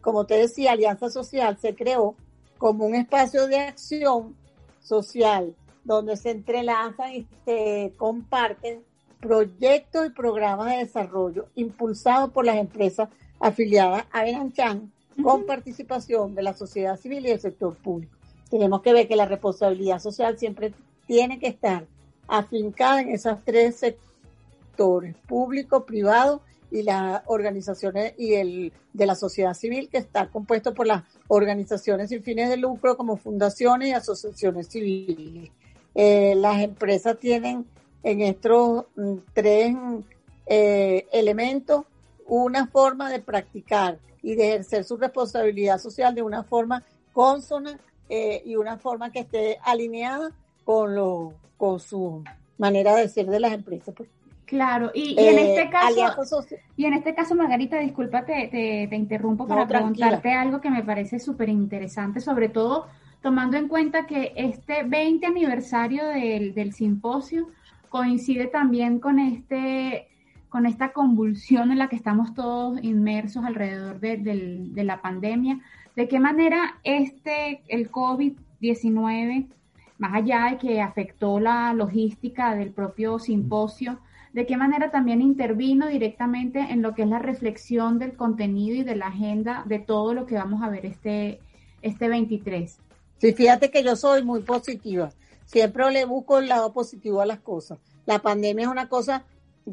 como 0.00 0.26
te 0.26 0.34
decía, 0.34 0.72
Alianza 0.72 1.10
Social 1.10 1.58
se 1.60 1.74
creó 1.74 2.14
como 2.58 2.86
un 2.86 2.94
espacio 2.94 3.46
de 3.46 3.58
acción 3.58 4.36
social 4.82 5.54
donde 5.84 6.16
se 6.16 6.30
entrelazan 6.30 7.12
y 7.14 7.26
se 7.44 7.92
comparten 7.96 8.84
proyectos 9.20 10.06
y 10.06 10.10
programas 10.10 10.70
de 10.70 10.78
desarrollo 10.78 11.46
impulsados 11.54 12.30
por 12.30 12.44
las 12.44 12.56
empresas 12.56 13.08
afiliadas 13.38 14.04
a 14.12 14.24
Benanchan 14.24 14.90
con 15.22 15.44
participación 15.44 16.34
de 16.34 16.42
la 16.42 16.54
sociedad 16.54 16.98
civil 16.98 17.26
y 17.26 17.30
del 17.30 17.40
sector 17.40 17.76
público. 17.76 18.16
Tenemos 18.50 18.82
que 18.82 18.92
ver 18.92 19.06
que 19.06 19.16
la 19.16 19.26
responsabilidad 19.26 20.00
social 20.00 20.38
siempre 20.38 20.72
tiene 21.06 21.38
que 21.38 21.48
estar 21.48 21.86
afincada 22.26 23.02
en 23.02 23.10
esos 23.10 23.38
tres 23.44 23.76
sectores, 23.76 25.14
público, 25.28 25.84
privado 25.84 26.40
y 26.70 26.82
las 26.82 27.22
organizaciones 27.26 28.14
y 28.16 28.34
el 28.34 28.72
de 28.92 29.06
la 29.06 29.14
sociedad 29.14 29.54
civil 29.54 29.88
que 29.88 29.98
está 29.98 30.28
compuesto 30.28 30.72
por 30.72 30.86
las 30.86 31.02
organizaciones 31.28 32.08
sin 32.10 32.22
fines 32.22 32.48
de 32.48 32.56
lucro 32.56 32.96
como 32.96 33.16
fundaciones 33.16 33.88
y 33.88 33.92
asociaciones 33.92 34.68
civiles. 34.68 35.50
Eh, 35.94 36.34
las 36.36 36.62
empresas 36.62 37.18
tienen 37.18 37.66
en 38.02 38.20
estos 38.22 38.86
mm, 38.96 39.14
tres 39.32 39.76
eh, 40.46 41.06
elementos 41.12 41.84
una 42.26 42.66
forma 42.66 43.10
de 43.10 43.20
practicar 43.20 43.98
y 44.22 44.34
de 44.34 44.48
ejercer 44.48 44.84
su 44.84 44.96
responsabilidad 44.96 45.78
social 45.78 46.14
de 46.14 46.22
una 46.22 46.44
forma 46.44 46.84
consona 47.12 47.78
eh, 48.08 48.42
y 48.44 48.56
una 48.56 48.76
forma 48.76 49.10
que 49.10 49.20
esté 49.20 49.58
alineada 49.64 50.30
con, 50.64 50.94
lo, 50.94 51.34
con 51.56 51.80
su 51.80 52.22
manera 52.58 52.94
de 52.94 53.08
ser 53.08 53.26
de 53.26 53.40
las 53.40 53.52
empresas. 53.52 53.94
Pues. 53.96 54.08
Claro, 54.44 54.90
y, 54.94 55.12
en 55.18 55.38
eh, 55.38 55.54
este 55.54 55.70
caso, 55.70 56.44
y 56.76 56.84
en 56.84 56.94
este 56.94 57.14
caso, 57.14 57.36
Margarita, 57.36 57.78
disculpa, 57.78 58.24
te, 58.24 58.48
te, 58.90 58.96
interrumpo 58.96 59.46
para 59.46 59.66
preguntarte 59.66 60.32
algo 60.32 60.60
que 60.60 60.70
me 60.70 60.82
parece 60.82 61.20
súper 61.20 61.48
interesante, 61.48 62.20
sobre 62.20 62.48
todo 62.48 62.86
tomando 63.22 63.56
en 63.56 63.68
cuenta 63.68 64.06
que 64.06 64.32
este 64.34 64.82
20 64.82 65.24
aniversario 65.24 66.04
del, 66.06 66.52
del 66.54 66.72
simposio 66.72 67.48
coincide 67.90 68.46
también 68.46 68.98
con 68.98 69.18
este 69.18 70.06
con 70.48 70.66
esta 70.66 70.92
convulsión 70.92 71.70
en 71.70 71.78
la 71.78 71.88
que 71.88 71.94
estamos 71.94 72.34
todos 72.34 72.82
inmersos 72.82 73.44
alrededor 73.44 74.00
de, 74.00 74.16
de 74.16 74.84
la 74.84 75.00
pandemia, 75.00 75.60
de 75.94 76.08
qué 76.08 76.18
manera 76.18 76.78
este, 76.82 77.62
el 77.68 77.90
COVID-19, 77.90 79.46
más 79.98 80.14
allá 80.14 80.50
de 80.50 80.58
que 80.58 80.80
afectó 80.80 81.38
la 81.38 81.72
logística 81.72 82.56
del 82.56 82.70
propio 82.70 83.20
simposio, 83.20 84.00
de 84.32 84.46
qué 84.46 84.56
manera 84.56 84.90
también 84.90 85.22
intervino 85.22 85.88
directamente 85.88 86.58
en 86.58 86.82
lo 86.82 86.94
que 86.94 87.02
es 87.02 87.08
la 87.08 87.18
reflexión 87.18 87.98
del 87.98 88.14
contenido 88.14 88.76
y 88.76 88.82
de 88.82 88.96
la 88.96 89.06
agenda 89.08 89.64
de 89.66 89.78
todo 89.78 90.14
lo 90.14 90.26
que 90.26 90.36
vamos 90.36 90.62
a 90.62 90.68
ver 90.68 90.86
este, 90.86 91.40
este 91.82 92.08
23. 92.08 92.78
Sí, 93.18 93.32
fíjate 93.32 93.70
que 93.70 93.84
yo 93.84 93.96
soy 93.96 94.24
muy 94.24 94.42
positiva. 94.42 95.10
Siempre 95.50 95.90
le 95.90 96.04
busco 96.04 96.38
el 96.38 96.48
lado 96.48 96.72
positivo 96.72 97.20
a 97.20 97.26
las 97.26 97.40
cosas. 97.40 97.80
La 98.06 98.20
pandemia 98.20 98.66
es 98.66 98.70
una 98.70 98.88
cosa 98.88 99.24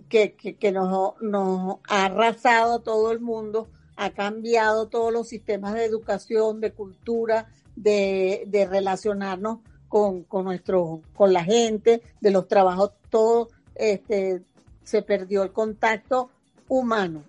que, 0.09 0.33
que, 0.33 0.71
nos, 0.71 1.21
nos, 1.21 1.77
ha 1.87 2.05
arrasado 2.05 2.73
a 2.73 2.83
todo 2.83 3.11
el 3.11 3.19
mundo, 3.19 3.69
ha 3.95 4.09
cambiado 4.09 4.87
todos 4.87 5.13
los 5.13 5.27
sistemas 5.27 5.75
de 5.75 5.85
educación, 5.85 6.61
de 6.61 6.71
cultura, 6.71 7.51
de, 7.75 8.45
de 8.47 8.65
relacionarnos 8.65 9.59
con, 9.87 10.23
con, 10.23 10.45
nuestro, 10.45 11.03
con 11.13 11.31
la 11.31 11.43
gente, 11.43 12.01
de 12.21 12.31
los 12.31 12.47
trabajos, 12.47 12.93
todo 13.11 13.49
este, 13.75 14.41
se 14.83 15.03
perdió 15.03 15.43
el 15.43 15.51
contacto 15.51 16.31
humano. 16.67 17.23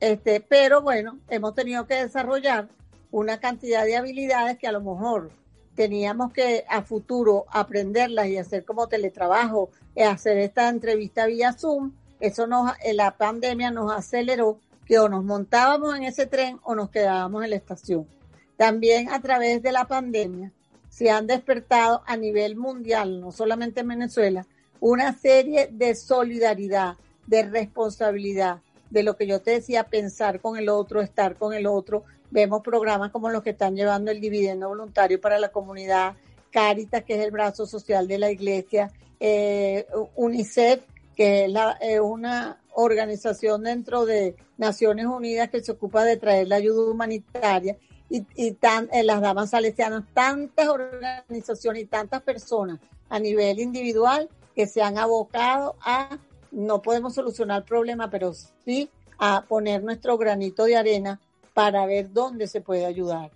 este, 0.00 0.42
pero 0.42 0.82
bueno, 0.82 1.18
hemos 1.30 1.54
tenido 1.54 1.86
que 1.86 1.94
desarrollar 1.94 2.68
una 3.10 3.40
cantidad 3.40 3.86
de 3.86 3.96
habilidades 3.96 4.58
que 4.58 4.66
a 4.66 4.72
lo 4.72 4.82
mejor 4.82 5.30
teníamos 5.78 6.32
que 6.32 6.64
a 6.68 6.82
futuro 6.82 7.46
aprenderlas 7.52 8.26
y 8.26 8.36
hacer 8.36 8.64
como 8.64 8.88
teletrabajo, 8.88 9.70
eh, 9.94 10.02
hacer 10.02 10.36
esta 10.38 10.68
entrevista 10.68 11.26
vía 11.26 11.52
Zoom. 11.52 11.92
Eso 12.18 12.48
nos, 12.48 12.72
eh, 12.82 12.94
la 12.94 13.16
pandemia 13.16 13.70
nos 13.70 13.92
aceleró 13.92 14.58
que 14.84 14.98
o 14.98 15.08
nos 15.08 15.22
montábamos 15.22 15.96
en 15.96 16.02
ese 16.02 16.26
tren 16.26 16.58
o 16.64 16.74
nos 16.74 16.90
quedábamos 16.90 17.44
en 17.44 17.50
la 17.50 17.56
estación. 17.56 18.08
También 18.56 19.08
a 19.10 19.22
través 19.22 19.62
de 19.62 19.70
la 19.70 19.86
pandemia 19.86 20.50
se 20.90 21.10
han 21.10 21.28
despertado 21.28 22.02
a 22.06 22.16
nivel 22.16 22.56
mundial, 22.56 23.20
no 23.20 23.30
solamente 23.30 23.82
en 23.82 23.88
Venezuela, 23.88 24.46
una 24.80 25.12
serie 25.12 25.68
de 25.70 25.94
solidaridad, 25.94 26.96
de 27.28 27.44
responsabilidad, 27.44 28.62
de 28.90 29.02
lo 29.02 29.16
que 29.16 29.26
yo 29.26 29.40
te 29.40 29.52
decía, 29.52 29.84
pensar 29.84 30.40
con 30.40 30.56
el 30.56 30.68
otro, 30.68 31.00
estar 31.00 31.36
con 31.36 31.54
el 31.54 31.66
otro. 31.66 32.04
Vemos 32.30 32.62
programas 32.62 33.10
como 33.10 33.30
los 33.30 33.42
que 33.42 33.50
están 33.50 33.76
llevando 33.76 34.10
el 34.10 34.20
dividendo 34.20 34.68
voluntario 34.68 35.20
para 35.20 35.38
la 35.38 35.50
comunidad, 35.50 36.14
Caritas, 36.50 37.04
que 37.04 37.14
es 37.14 37.24
el 37.24 37.30
brazo 37.30 37.66
social 37.66 38.08
de 38.08 38.18
la 38.18 38.30
iglesia, 38.30 38.90
eh, 39.20 39.86
UNICEF, 40.16 40.80
que 41.14 41.52
es 41.80 42.00
una 42.00 42.60
organización 42.74 43.64
dentro 43.64 44.06
de 44.06 44.36
Naciones 44.56 45.06
Unidas 45.06 45.50
que 45.50 45.60
se 45.62 45.72
ocupa 45.72 46.04
de 46.04 46.16
traer 46.16 46.48
la 46.48 46.56
ayuda 46.56 46.90
humanitaria, 46.90 47.76
y, 48.10 48.24
y 48.36 48.52
tan, 48.52 48.88
en 48.92 49.06
las 49.06 49.20
damas 49.20 49.50
salesianas, 49.50 50.04
tantas 50.14 50.68
organizaciones 50.68 51.82
y 51.82 51.86
tantas 51.86 52.22
personas 52.22 52.78
a 53.10 53.18
nivel 53.18 53.58
individual 53.58 54.28
que 54.54 54.66
se 54.66 54.82
han 54.82 54.98
abocado 54.98 55.76
a, 55.80 56.18
no 56.50 56.82
podemos 56.82 57.14
solucionar 57.14 57.58
el 57.58 57.64
problema, 57.64 58.10
pero 58.10 58.32
sí 58.64 58.90
a 59.18 59.44
poner 59.48 59.82
nuestro 59.82 60.16
granito 60.16 60.64
de 60.64 60.76
arena 60.76 61.20
para 61.54 61.86
ver 61.86 62.12
dónde 62.12 62.46
se 62.46 62.60
puede 62.60 62.86
ayudar. 62.86 63.30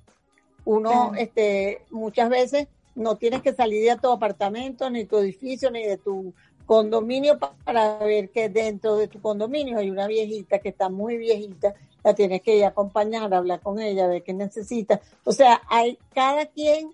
Uno, 0.65 1.13
este, 1.17 1.83
muchas 1.91 2.31
veces 2.31 2.69
no 2.95 3.17
tienes 3.17 3.43
que 3.43 3.53
salir 3.53 3.89
de 3.91 3.97
tu 3.99 4.11
apartamento, 4.11 4.89
ni 4.91 5.05
tu 5.05 5.19
edificio, 5.19 5.71
ni 5.71 5.85
de 5.85 5.99
tu 5.99 6.33
condominio 6.67 7.39
para 7.39 7.99
ver 7.99 8.31
que 8.31 8.49
dentro 8.49 8.97
de 8.97 9.09
tu 9.09 9.21
condominio 9.21 9.79
hay 9.79 9.91
una 9.91 10.07
viejita 10.07 10.61
que 10.61 10.69
está 10.69 10.89
muy 10.89 11.17
viejita, 11.17 11.75
la 12.05 12.15
tienes 12.15 12.43
que 12.43 12.57
ir 12.57 12.65
a 12.65 12.69
acompañar, 12.69 13.33
hablar 13.35 13.61
con 13.61 13.81
ella, 13.81 14.07
ver 14.07 14.23
qué 14.23 14.33
necesita. 14.33 15.01
O 15.25 15.33
sea, 15.33 15.63
hay 15.69 15.99
cada 16.15 16.47
quien 16.47 16.93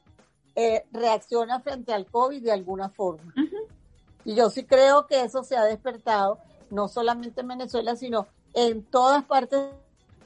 eh, 0.55 0.85
reacciona 0.93 1.61
frente 1.61 1.93
al 1.93 2.07
COVID 2.07 2.43
de 2.43 2.53
alguna 2.53 2.89
forma. 2.89 3.33
Y 4.29 4.35
yo 4.35 4.51
sí 4.51 4.65
creo 4.65 5.07
que 5.07 5.23
eso 5.23 5.43
se 5.43 5.57
ha 5.57 5.65
despertado, 5.65 6.39
no 6.69 6.87
solamente 6.89 7.41
en 7.41 7.49
Venezuela, 7.49 7.97
sino 7.97 8.27
en 8.53 8.83
todas 8.83 9.25
partes. 9.25 9.59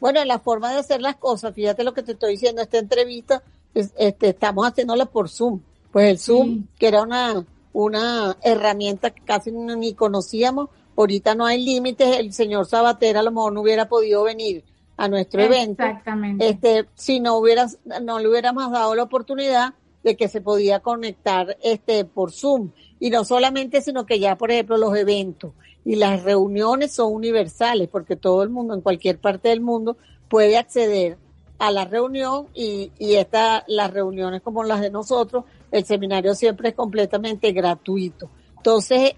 Bueno, 0.00 0.20
en 0.20 0.26
la 0.26 0.40
forma 0.40 0.72
de 0.72 0.80
hacer 0.80 1.00
las 1.00 1.14
cosas, 1.14 1.54
fíjate 1.54 1.84
lo 1.84 1.94
que 1.94 2.02
te 2.02 2.10
estoy 2.10 2.32
diciendo, 2.32 2.62
esta 2.62 2.78
entrevista, 2.78 3.44
este, 3.72 4.30
estamos 4.30 4.66
haciéndola 4.66 5.06
por 5.06 5.28
Zoom. 5.28 5.60
Pues 5.92 6.10
el 6.10 6.18
Zoom, 6.18 6.66
que 6.80 6.88
era 6.88 7.02
una, 7.02 7.46
una 7.72 8.36
herramienta 8.42 9.10
que 9.10 9.22
casi 9.22 9.52
ni 9.52 9.94
conocíamos, 9.94 10.70
ahorita 10.96 11.36
no 11.36 11.46
hay 11.46 11.64
límites, 11.64 12.18
el 12.18 12.32
señor 12.32 12.66
Sabatera 12.66 13.20
a 13.20 13.22
lo 13.22 13.30
mejor 13.30 13.52
no 13.52 13.60
hubiera 13.60 13.88
podido 13.88 14.24
venir 14.24 14.64
a 14.96 15.06
nuestro 15.06 15.42
evento. 15.42 15.84
Exactamente. 15.84 16.48
Este, 16.48 16.88
si 16.96 17.20
no 17.20 17.36
hubieras, 17.36 17.78
no 18.02 18.18
le 18.18 18.28
hubiéramos 18.28 18.68
dado 18.72 18.96
la 18.96 19.04
oportunidad 19.04 19.74
de 20.02 20.16
que 20.16 20.26
se 20.26 20.40
podía 20.40 20.80
conectar 20.80 21.56
este 21.62 22.04
por 22.04 22.32
Zoom. 22.32 22.72
Y 23.02 23.10
no 23.10 23.24
solamente, 23.24 23.80
sino 23.80 24.06
que 24.06 24.20
ya, 24.20 24.36
por 24.36 24.52
ejemplo, 24.52 24.76
los 24.76 24.96
eventos 24.96 25.54
y 25.84 25.96
las 25.96 26.22
reuniones 26.22 26.92
son 26.92 27.12
universales, 27.12 27.88
porque 27.88 28.14
todo 28.14 28.44
el 28.44 28.48
mundo, 28.48 28.74
en 28.74 28.80
cualquier 28.80 29.18
parte 29.18 29.48
del 29.48 29.60
mundo, 29.60 29.96
puede 30.28 30.56
acceder 30.56 31.18
a 31.58 31.72
la 31.72 31.84
reunión 31.84 32.46
y, 32.54 32.92
y 33.00 33.14
esta, 33.16 33.64
las 33.66 33.92
reuniones 33.92 34.40
como 34.40 34.62
las 34.62 34.80
de 34.80 34.92
nosotros, 34.92 35.42
el 35.72 35.84
seminario 35.84 36.36
siempre 36.36 36.68
es 36.68 36.76
completamente 36.76 37.50
gratuito. 37.50 38.30
Entonces, 38.58 39.16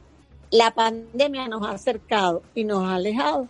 la 0.51 0.71
pandemia 0.71 1.47
nos 1.49 1.67
ha 1.67 1.73
acercado 1.73 2.41
y 2.55 2.65
nos 2.65 2.85
ha 2.85 2.95
alejado. 2.95 3.49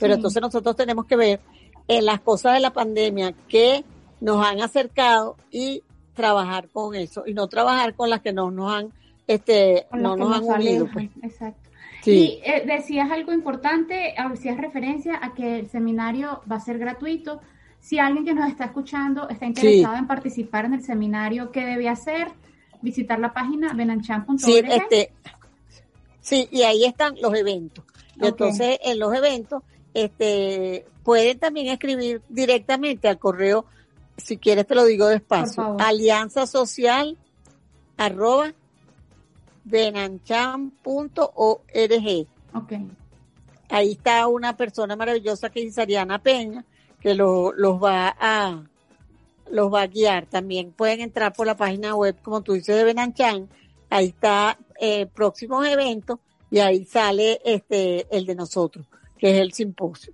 Pero 0.00 0.14
entonces 0.14 0.42
nosotros 0.42 0.74
tenemos 0.74 1.06
que 1.06 1.14
ver 1.14 1.40
en 1.86 2.04
las 2.04 2.18
cosas 2.18 2.54
de 2.54 2.60
la 2.60 2.72
pandemia 2.72 3.32
que 3.46 3.84
nos 4.20 4.44
han 4.44 4.60
acercado 4.60 5.36
y 5.52 5.84
trabajar 6.14 6.68
con 6.68 6.96
eso 6.96 7.22
y 7.28 7.32
no 7.32 7.46
trabajar 7.46 7.94
con 7.94 8.10
las 8.10 8.22
que 8.22 8.32
no 8.32 8.50
nos 8.50 8.72
han 8.72 8.92
este, 9.28 9.86
no 9.92 10.16
nos 10.16 10.36
han 10.36 10.44
unido. 10.44 10.88
Pues. 10.92 11.10
Exacto. 11.22 11.68
Y 12.04 12.40
eh, 12.42 12.64
decías 12.66 13.10
algo 13.10 13.32
importante, 13.32 14.14
hacías 14.16 14.56
referencia 14.56 15.18
a 15.22 15.34
que 15.34 15.58
el 15.58 15.68
seminario 15.68 16.40
va 16.50 16.56
a 16.56 16.60
ser 16.60 16.78
gratuito. 16.78 17.40
Si 17.80 17.98
alguien 17.98 18.24
que 18.24 18.34
nos 18.34 18.48
está 18.48 18.64
escuchando 18.64 19.28
está 19.28 19.46
interesado 19.46 19.96
en 19.96 20.06
participar 20.06 20.64
en 20.64 20.74
el 20.74 20.82
seminario, 20.82 21.52
¿qué 21.52 21.64
debe 21.64 21.88
hacer? 21.88 22.28
Visitar 22.80 23.18
la 23.20 23.34
página 23.34 23.74
benanchan.org. 23.74 24.40
Sí, 24.40 24.58
este, 24.64 25.12
sí, 26.20 26.48
y 26.50 26.62
ahí 26.62 26.84
están 26.84 27.14
los 27.20 27.34
eventos. 27.34 27.84
Entonces, 28.20 28.78
en 28.82 28.98
los 28.98 29.14
eventos, 29.14 29.62
este, 29.92 30.86
pueden 31.02 31.38
también 31.38 31.68
escribir 31.68 32.22
directamente 32.28 33.08
al 33.08 33.18
correo, 33.18 33.66
si 34.16 34.38
quieres 34.38 34.66
te 34.66 34.74
lo 34.74 34.84
digo 34.84 35.06
despacio, 35.06 35.76
alianza 35.78 36.46
social 36.46 37.16
arroba 37.96 38.52
benanchan.org. 39.68 42.26
Okay. 42.54 42.86
Ahí 43.68 43.92
está 43.92 44.26
una 44.26 44.56
persona 44.56 44.96
maravillosa 44.96 45.50
que 45.50 45.62
es 45.62 45.78
Ariana 45.78 46.18
Peña, 46.18 46.64
que 47.00 47.14
los 47.14 47.54
va 47.54 48.16
a 48.18 48.62
los 49.50 49.72
va 49.72 49.82
a 49.82 49.86
guiar. 49.86 50.26
También 50.26 50.72
pueden 50.72 51.00
entrar 51.00 51.32
por 51.32 51.46
la 51.46 51.56
página 51.56 51.94
web, 51.94 52.16
como 52.22 52.42
tú 52.42 52.54
dices, 52.54 52.76
de 52.76 52.84
Benanchan. 52.84 53.48
Ahí 53.90 54.06
está 54.06 54.58
eh, 54.80 55.06
próximos 55.06 55.66
eventos 55.66 56.18
y 56.50 56.58
ahí 56.58 56.84
sale 56.84 57.40
este 57.44 58.06
el 58.14 58.26
de 58.26 58.34
nosotros, 58.34 58.86
que 59.18 59.30
es 59.30 59.40
el 59.40 59.52
simposio. 59.52 60.12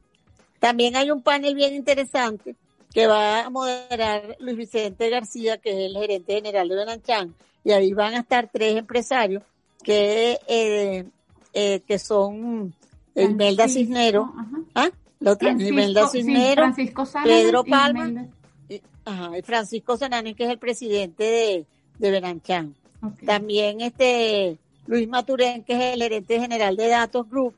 También 0.59 0.97
hay 0.97 1.11
un 1.11 1.23
panel 1.23 1.55
bien 1.55 1.75
interesante 1.75 2.57
que 2.95 3.09
va 3.09 3.45
a 3.45 3.51
moderar 3.51 4.37
Luis 4.39 4.57
Vicente 4.57 5.11
García, 5.11 5.59
que 5.59 5.71
es 5.71 5.91
el 5.91 5.99
gerente 5.99 6.35
general 6.35 6.69
de 6.69 6.77
Benanchan, 6.77 7.35
y 7.65 7.73
ahí 7.73 7.93
van 7.93 8.15
a 8.15 8.21
estar 8.21 8.49
tres 8.53 8.77
empresarios 8.77 9.43
que, 9.83 10.39
eh, 10.47 11.05
eh, 11.53 11.81
que 11.87 11.99
son 11.99 12.73
Imelda 13.17 13.69
Cisnero, 13.69 14.33
¿ah? 14.77 14.91
La 15.19 15.37
Imelda 15.43 16.09
Cisnero, 16.09 16.73
Pedro 17.25 17.65
Palma 17.65 18.29
y, 18.69 18.81
Francisco 19.43 19.97
Sananes, 19.97 20.37
que 20.37 20.45
es 20.45 20.51
el 20.51 20.59
presidente 20.59 21.25
de, 21.25 21.67
de 21.99 22.11
Benanchan. 22.11 22.75
También 23.27 23.81
este 23.81 24.57
Luis 24.87 25.09
Maturén, 25.09 25.65
que 25.65 25.73
es 25.75 25.95
el 25.95 26.03
gerente 26.03 26.39
general 26.39 26.77
de 26.77 26.89
Datos 26.89 27.29
Group. 27.29 27.55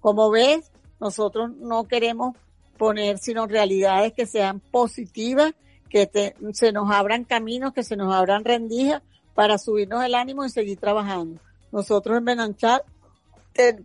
Como 0.00 0.30
ves, 0.30 0.70
nosotros 1.00 1.50
no 1.56 1.84
queremos 1.84 2.36
poner 2.76 3.18
sino 3.18 3.46
realidades 3.46 4.12
que 4.12 4.26
sean 4.26 4.60
positivas, 4.60 5.54
que 5.88 6.34
se 6.52 6.72
nos 6.72 6.90
abran 6.90 7.24
caminos, 7.24 7.72
que 7.72 7.82
se 7.82 7.96
nos 7.96 8.14
abran 8.14 8.44
rendijas 8.44 9.02
para 9.34 9.58
subirnos 9.58 10.04
el 10.04 10.14
ánimo 10.14 10.44
y 10.44 10.50
seguir 10.50 10.78
trabajando. 10.78 11.40
Nosotros 11.70 12.18
en 12.18 12.24
Benanchat, 12.24 12.82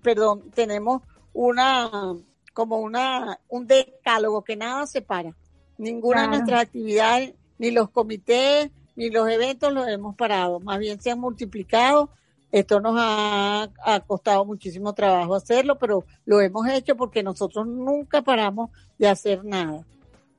perdón, 0.02 0.52
tenemos 0.52 1.02
una, 1.34 2.16
como 2.54 2.80
una, 2.80 3.40
un 3.50 3.68
decálogo 3.68 4.44
que 4.44 4.56
nada 4.56 4.86
separa. 4.88 5.34
Ninguna 5.78 6.24
de 6.24 6.28
nuestras 6.30 6.62
actividades, 6.64 7.34
ni 7.60 7.72
los 7.72 7.90
comités, 7.90 8.72
ni 8.96 9.10
los 9.10 9.30
eventos 9.30 9.72
los 9.72 9.88
hemos 9.88 10.16
parado. 10.16 10.60
Más 10.60 10.80
bien 10.80 11.00
se 11.00 11.12
han 11.12 11.20
multiplicado. 11.20 12.10
Esto 12.52 12.80
nos 12.80 12.96
ha, 12.98 13.70
ha 13.84 14.00
costado 14.02 14.46
muchísimo 14.46 14.94
trabajo 14.94 15.36
hacerlo, 15.36 15.78
pero 15.78 16.06
lo 16.26 16.40
hemos 16.42 16.68
hecho 16.68 16.96
porque 16.96 17.24
nosotros 17.24 17.68
nunca 17.68 18.22
paramos 18.22 18.70
de 18.98 19.10
hacer 19.10 19.44
nada 19.44 19.86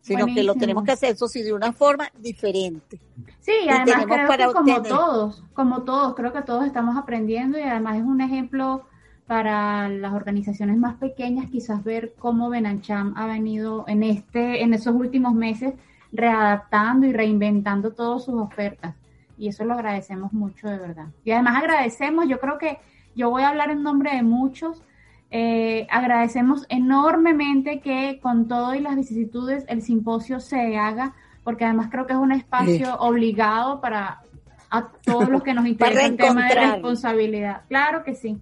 sino 0.08 0.26
que 0.26 0.42
lo 0.42 0.54
tenemos 0.54 0.84
que 0.84 0.92
hacer, 0.92 1.10
eso 1.10 1.28
sí, 1.28 1.42
de 1.42 1.52
una 1.52 1.72
forma 1.72 2.10
diferente. 2.18 2.98
Sí, 3.40 3.52
y 3.64 3.68
además 3.68 4.06
creo 4.06 4.48
que 4.48 4.54
como 4.54 4.82
todos, 4.82 5.44
como 5.52 5.82
todos, 5.82 6.14
creo 6.14 6.32
que 6.32 6.42
todos 6.42 6.64
estamos 6.64 6.96
aprendiendo 6.96 7.58
y 7.58 7.62
además 7.62 7.98
es 7.98 8.04
un 8.04 8.20
ejemplo 8.20 8.86
para 9.26 9.90
las 9.90 10.14
organizaciones 10.14 10.78
más 10.78 10.96
pequeñas 10.96 11.50
quizás 11.50 11.84
ver 11.84 12.14
cómo 12.18 12.48
Benancham 12.48 13.12
ha 13.16 13.26
venido 13.26 13.84
en 13.86 14.02
este 14.02 14.62
en 14.62 14.72
esos 14.72 14.94
últimos 14.94 15.34
meses 15.34 15.74
readaptando 16.12 17.06
y 17.06 17.12
reinventando 17.12 17.92
todas 17.92 18.24
sus 18.24 18.36
ofertas 18.36 18.94
y 19.38 19.48
eso 19.48 19.64
lo 19.64 19.74
agradecemos 19.74 20.32
mucho 20.32 20.68
de 20.68 20.78
verdad. 20.78 21.06
Y 21.24 21.30
además 21.30 21.56
agradecemos, 21.56 22.28
yo 22.28 22.40
creo 22.40 22.58
que 22.58 22.78
yo 23.14 23.30
voy 23.30 23.42
a 23.42 23.48
hablar 23.48 23.70
en 23.70 23.82
nombre 23.82 24.14
de 24.14 24.22
muchos 24.22 24.82
eh, 25.30 25.86
agradecemos 25.90 26.64
enormemente 26.70 27.80
que 27.80 28.18
con 28.22 28.48
todo 28.48 28.74
y 28.74 28.80
las 28.80 28.96
vicisitudes 28.96 29.64
el 29.68 29.82
simposio 29.82 30.40
se 30.40 30.78
haga, 30.78 31.14
porque 31.44 31.66
además 31.66 31.88
creo 31.90 32.06
que 32.06 32.14
es 32.14 32.18
un 32.18 32.32
espacio 32.32 32.96
obligado 32.98 33.80
para 33.80 34.22
a 34.70 34.88
todos 35.04 35.28
los 35.28 35.42
que 35.42 35.52
nos 35.52 35.66
interesa 35.68 36.06
el 36.06 36.16
tema 36.16 36.48
de 36.48 36.54
responsabilidad. 36.54 37.62
Claro 37.68 38.04
que 38.04 38.14
sí. 38.14 38.38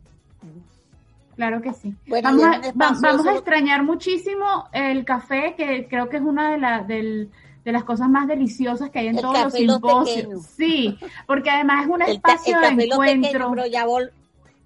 Claro 1.34 1.60
que 1.60 1.72
sí. 1.74 1.94
vamos, 2.74 3.26
a, 3.26 3.32
extrañar 3.32 3.82
muchísimo 3.82 4.68
el 4.72 5.04
café, 5.04 5.54
que 5.56 5.86
creo 5.88 6.08
que 6.08 6.16
es 6.16 6.22
una 6.22 6.82
de, 6.84 7.28
de 7.66 7.72
las 7.72 7.82
cosas 7.82 8.08
más 8.08 8.28
deliciosas 8.28 8.90
que 8.90 9.00
hay 9.00 9.08
en 9.08 9.16
todos 9.16 9.42
los 9.42 9.52
simposios. 9.52 10.46
sí, 10.56 10.96
porque 11.26 11.50
además 11.50 11.84
es 11.84 11.92
un 11.92 12.00
espacio 12.00 12.60
de 12.60 12.84
encuentro. 12.84 13.66
ya 13.66 13.84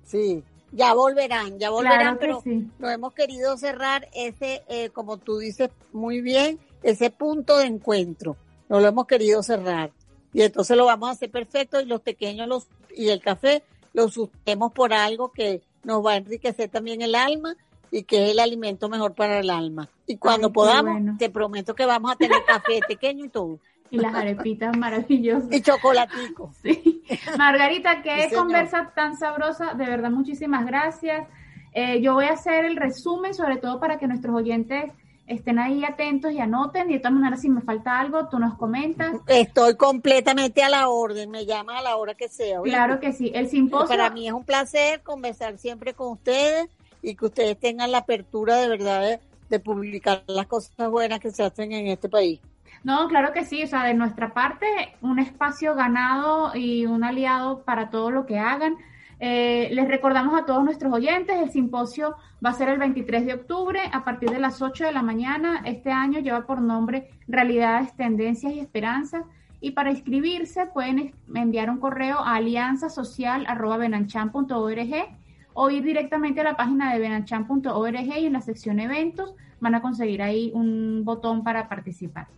sí 0.05 0.45
ya 0.71 0.93
volverán, 0.93 1.59
ya 1.59 1.71
volverán, 1.71 2.19
pero 2.19 2.43
no 2.79 2.91
hemos 2.91 3.15
querido 3.15 3.57
cerrar 3.57 4.07
ese, 4.15 4.63
eh, 4.69 4.91
como 4.91 5.17
tú 5.17 5.39
dices 5.39 5.71
muy 5.95 6.21
bien, 6.21 6.61
ese 6.83 7.11
punto 7.11 7.57
de 7.57 7.67
encuentro. 7.67 8.37
No 8.69 8.81
lo 8.81 8.87
hemos 8.87 9.07
querido 9.07 9.43
cerrar. 9.43 9.91
Y 10.35 10.43
entonces 10.43 10.77
lo 10.77 10.85
vamos 10.85 11.09
a 11.09 11.13
hacer 11.13 11.31
perfecto 11.31 11.81
y 11.81 11.87
los 11.87 12.03
pequeños 12.03 12.47
los, 12.47 12.69
y 12.95 13.09
el 13.09 13.21
café 13.21 13.65
lo 13.95 14.11
sustemos 14.11 14.73
por 14.73 14.93
algo 14.93 15.33
que 15.33 15.63
nos 15.85 16.05
va 16.05 16.13
a 16.13 16.17
enriquecer 16.19 16.69
también 16.69 17.01
el 17.01 17.15
alma 17.15 17.57
y 17.91 18.05
que 18.05 18.27
es 18.27 18.31
el 18.33 18.39
alimento 18.39 18.89
mejor 18.89 19.15
para 19.15 19.41
el 19.41 19.51
alma. 19.51 19.89
Y 20.07 20.17
cuando 20.17 20.53
podamos, 20.53 21.19
te 21.19 21.31
prometo 21.31 21.75
que 21.75 21.87
vamos 21.87 22.13
a 22.13 22.17
tener 22.17 22.39
café 22.47 22.81
pequeño 22.87 23.25
y 23.25 23.29
todo 23.29 23.59
y 23.91 23.99
las 23.99 24.15
arepitas 24.15 24.77
maravillosas. 24.77 25.51
Y 25.53 25.61
chocolatico. 25.61 26.53
Sí. 26.63 27.03
Margarita, 27.37 28.03
qué 28.03 28.31
conversa 28.35 28.93
tan 28.95 29.17
sabrosa. 29.17 29.75
De 29.75 29.85
verdad, 29.85 30.11
muchísimas 30.11 30.65
gracias. 30.65 31.27
Eh, 31.73 32.01
yo 32.01 32.15
voy 32.15 32.27
a 32.27 32.33
hacer 32.33 32.65
el 32.65 32.77
resumen, 32.77 33.35
sobre 33.35 33.57
todo 33.57 33.81
para 33.81 33.99
que 33.99 34.07
nuestros 34.07 34.35
oyentes 34.35 34.93
estén 35.27 35.59
ahí 35.59 35.85
atentos 35.85 36.33
y 36.33 36.41
anoten. 36.41 36.91
Y 36.91 36.95
de 36.95 36.99
todas 37.01 37.15
maneras, 37.15 37.41
si 37.41 37.49
me 37.49 37.61
falta 37.63 37.99
algo, 37.99 38.29
tú 38.29 38.39
nos 38.39 38.57
comentas. 38.57 39.17
Estoy 39.27 39.77
completamente 39.77 40.63
a 40.63 40.69
la 40.69 40.89
orden. 40.89 41.31
Me 41.31 41.47
llama 41.47 41.79
a 41.79 41.83
la 41.83 41.97
hora 41.97 42.15
que 42.15 42.29
sea. 42.29 42.61
Claro 42.63 43.01
que 43.01 43.13
sí. 43.13 43.31
El 43.35 43.49
simposio. 43.49 43.89
Para 43.89 44.11
mí 44.11 44.29
es 44.29 44.33
un 44.33 44.45
placer 44.45 45.03
conversar 45.03 45.59
siempre 45.59 45.95
con 45.95 46.13
ustedes 46.13 46.69
y 47.03 47.15
que 47.15 47.27
ustedes 47.27 47.59
tengan 47.59 47.93
la 47.93 47.99
apertura 47.99 48.57
de 48.57 48.69
verdad 48.69 49.21
de 49.49 49.61
publicar 49.61 50.23
las 50.27 50.47
cosas 50.47 50.91
buenas 50.91 51.21
que 51.21 51.31
se 51.31 51.43
hacen 51.43 51.73
en 51.73 51.89
este 51.89 52.09
país. 52.09 52.41
No, 52.83 53.09
claro 53.09 53.33
que 53.33 53.45
sí, 53.45 53.63
o 53.63 53.67
sea, 53.67 53.85
de 53.85 53.93
nuestra 53.95 54.33
parte, 54.33 54.67
un 55.03 55.19
espacio 55.19 55.75
ganado 55.75 56.53
y 56.55 56.87
un 56.87 57.05
aliado 57.05 57.63
para 57.63 57.91
todo 57.91 58.11
lo 58.11 58.25
que 58.25 58.39
hagan. 58.39 58.77
Eh, 59.19 59.69
les 59.73 59.87
recordamos 59.87 60.41
a 60.41 60.47
todos 60.47 60.65
nuestros 60.65 60.91
oyentes, 60.95 61.37
el 61.37 61.51
simposio 61.51 62.17
va 62.45 62.51
a 62.51 62.55
ser 62.55 62.69
el 62.71 62.79
23 62.79 63.27
de 63.27 63.35
octubre 63.35 63.81
a 63.93 64.03
partir 64.03 64.31
de 64.31 64.39
las 64.39 64.63
8 64.63 64.87
de 64.87 64.93
la 64.93 65.03
mañana. 65.03 65.61
Este 65.67 65.91
año 65.91 66.21
lleva 66.21 66.47
por 66.47 66.63
nombre 66.63 67.11
Realidades, 67.29 67.95
Tendencias 67.97 68.55
y 68.55 68.61
Esperanzas. 68.61 69.25
Y 69.61 69.73
para 69.73 69.91
inscribirse 69.91 70.65
pueden 70.65 71.15
enviar 71.35 71.69
un 71.69 71.81
correo 71.81 72.21
a 72.21 72.37
alianzasocial.benanchan.org 72.37 75.20
o 75.55 75.71
ir 75.71 75.83
directamente 75.83 76.41
a 76.41 76.45
la 76.45 76.57
página 76.57 76.93
de 76.93 76.99
benanchan.org 76.99 78.19
y 78.19 78.27
en 78.27 78.33
la 78.33 78.41
sección 78.41 78.81
eventos 78.81 79.35
van 79.61 79.75
a 79.75 79.83
conseguir 79.83 80.23
ahí 80.23 80.51
un 80.55 81.03
botón 81.05 81.45
para 81.45 81.69
participar. 81.69 82.29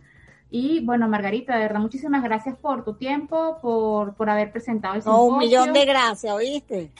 Y 0.49 0.81
bueno, 0.85 1.07
Margarita, 1.07 1.55
de 1.55 1.61
verdad, 1.61 1.79
muchísimas 1.79 2.23
gracias 2.23 2.55
por 2.57 2.83
tu 2.83 2.93
tiempo, 2.93 3.57
por, 3.61 4.13
por 4.13 4.29
haber 4.29 4.51
presentado 4.51 4.95
el 4.95 5.01
simposio. 5.01 5.23
un 5.23 5.37
millón 5.39 5.73
de 5.73 5.85
gracias, 5.85 6.31
¿oíste? 6.31 6.91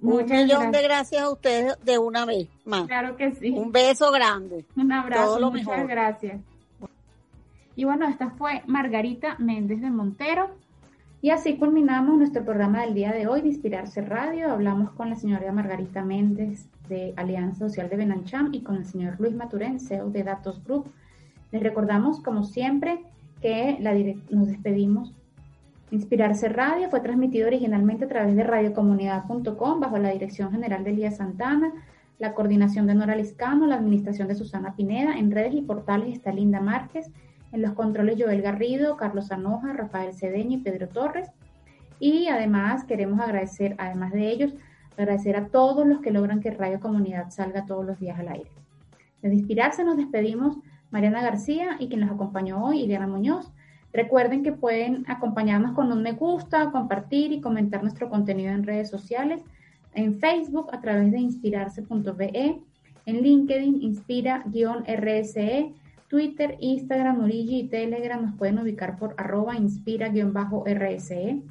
un 0.00 0.24
millón 0.26 0.70
de 0.70 0.82
gracias 0.82 1.22
a 1.22 1.30
ustedes 1.30 1.78
de 1.82 1.98
una 1.98 2.24
vez 2.24 2.48
más. 2.64 2.86
Claro 2.86 3.16
que 3.16 3.32
sí. 3.32 3.50
Un 3.50 3.72
beso 3.72 4.10
grande. 4.12 4.64
Un 4.76 4.92
abrazo. 4.92 5.50
muchas 5.50 5.88
gracias. 5.88 6.40
Y 7.76 7.84
bueno, 7.84 8.08
esta 8.08 8.30
fue 8.30 8.62
Margarita 8.66 9.36
Méndez 9.38 9.80
de 9.80 9.90
Montero. 9.90 10.50
Y 11.24 11.30
así 11.30 11.56
culminamos 11.56 12.18
nuestro 12.18 12.44
programa 12.44 12.82
del 12.82 12.92
día 12.92 13.10
de 13.10 13.26
hoy 13.26 13.40
de 13.40 13.48
Inspirarse 13.48 14.02
Radio. 14.02 14.52
Hablamos 14.52 14.90
con 14.90 15.08
la 15.08 15.16
señora 15.16 15.50
Margarita 15.52 16.04
Méndez 16.04 16.68
de 16.86 17.14
Alianza 17.16 17.60
Social 17.60 17.88
de 17.88 17.96
Benancham 17.96 18.52
y 18.52 18.60
con 18.60 18.76
el 18.76 18.84
señor 18.84 19.18
Luis 19.18 19.34
Maturén, 19.34 19.80
CEO 19.80 20.10
de 20.10 20.22
Datos 20.22 20.62
Group. 20.62 20.92
Les 21.50 21.62
recordamos, 21.62 22.20
como 22.20 22.44
siempre, 22.44 22.98
que 23.40 23.78
la 23.80 23.94
nos 24.28 24.48
despedimos. 24.48 25.14
Inspirarse 25.90 26.50
Radio 26.50 26.90
fue 26.90 27.00
transmitido 27.00 27.46
originalmente 27.46 28.04
a 28.04 28.08
través 28.08 28.36
de 28.36 28.44
radiocomunidad.com 28.44 29.80
bajo 29.80 29.96
la 29.96 30.10
dirección 30.10 30.52
general 30.52 30.84
de 30.84 30.90
Elías 30.90 31.16
Santana, 31.16 31.72
la 32.18 32.34
coordinación 32.34 32.86
de 32.86 32.96
Nora 32.96 33.16
Liscano, 33.16 33.66
la 33.66 33.76
administración 33.76 34.28
de 34.28 34.34
Susana 34.34 34.76
Pineda. 34.76 35.16
En 35.16 35.30
redes 35.30 35.54
y 35.54 35.62
portales 35.62 36.12
está 36.12 36.34
Linda 36.34 36.60
Márquez. 36.60 37.10
En 37.54 37.62
los 37.62 37.74
controles 37.74 38.16
Joel 38.18 38.42
Garrido, 38.42 38.96
Carlos 38.96 39.30
Anoja, 39.30 39.72
Rafael 39.72 40.12
Cedeño 40.12 40.58
y 40.58 40.62
Pedro 40.62 40.88
Torres. 40.88 41.30
Y 42.00 42.26
además 42.26 42.82
queremos 42.82 43.20
agradecer, 43.20 43.76
además 43.78 44.12
de 44.12 44.28
ellos, 44.28 44.54
agradecer 44.98 45.36
a 45.36 45.46
todos 45.46 45.86
los 45.86 46.00
que 46.00 46.10
logran 46.10 46.40
que 46.40 46.50
Radio 46.50 46.80
Comunidad 46.80 47.30
salga 47.30 47.64
todos 47.64 47.86
los 47.86 48.00
días 48.00 48.18
al 48.18 48.26
aire. 48.26 48.50
Desde 49.22 49.36
Inspirarse 49.36 49.84
nos 49.84 49.96
despedimos 49.96 50.56
Mariana 50.90 51.22
García 51.22 51.76
y 51.78 51.86
quien 51.86 52.00
nos 52.00 52.10
acompañó 52.10 52.60
hoy, 52.64 52.80
Iliana 52.80 53.06
Muñoz. 53.06 53.52
Recuerden 53.92 54.42
que 54.42 54.50
pueden 54.50 55.04
acompañarnos 55.06 55.76
con 55.76 55.92
un 55.92 56.02
me 56.02 56.10
gusta, 56.10 56.72
compartir 56.72 57.30
y 57.30 57.40
comentar 57.40 57.84
nuestro 57.84 58.10
contenido 58.10 58.50
en 58.52 58.64
redes 58.64 58.90
sociales, 58.90 59.44
en 59.94 60.14
Facebook 60.14 60.70
a 60.72 60.80
través 60.80 61.12
de 61.12 61.20
inspirarse.be, 61.20 62.60
en 63.06 63.22
LinkedIn 63.22 63.80
inspira-rse, 63.80 65.72
Twitter, 66.14 66.56
Instagram, 66.60 67.24
Origi 67.24 67.58
y 67.58 67.68
Telegram 67.68 68.24
nos 68.24 68.36
pueden 68.36 68.60
ubicar 68.60 68.96
por 69.00 69.16
arroba 69.16 69.56
inspira-rse. 69.56 71.42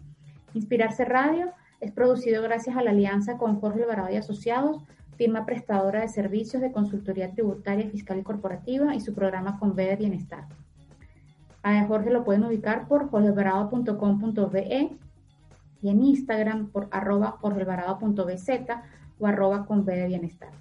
Inspirarse 0.53 1.03
Radio 1.03 1.51
es 1.81 1.91
producido 1.91 2.41
gracias 2.41 2.77
a 2.77 2.81
la 2.81 2.91
alianza 2.91 3.37
con 3.37 3.59
Jorge 3.59 3.83
Alvarado 3.83 4.13
y 4.13 4.15
Asociados, 4.15 4.81
firma 5.17 5.45
prestadora 5.45 5.99
de 5.99 6.07
servicios 6.07 6.61
de 6.61 6.71
consultoría 6.71 7.29
tributaria, 7.33 7.89
fiscal 7.89 8.19
y 8.19 8.23
corporativa 8.23 8.95
y 8.95 9.01
su 9.01 9.13
programa 9.13 9.59
con 9.59 9.75
B 9.75 9.85
de 9.85 9.97
Bienestar. 9.97 10.45
A 11.61 11.83
Jorge 11.83 12.09
lo 12.09 12.23
pueden 12.23 12.45
ubicar 12.45 12.87
por 12.87 13.09
jorgealvarado.com.be 13.09 14.91
y 15.81 15.89
en 15.89 16.03
Instagram 16.05 16.69
por 16.69 16.87
arroba 16.91 17.31
jorgealvarado.bz 17.31 18.49
o 19.19 19.27
arroba 19.27 19.65
con 19.65 19.83
B 19.83 19.93
de 19.93 20.07
Bienestar. 20.07 20.51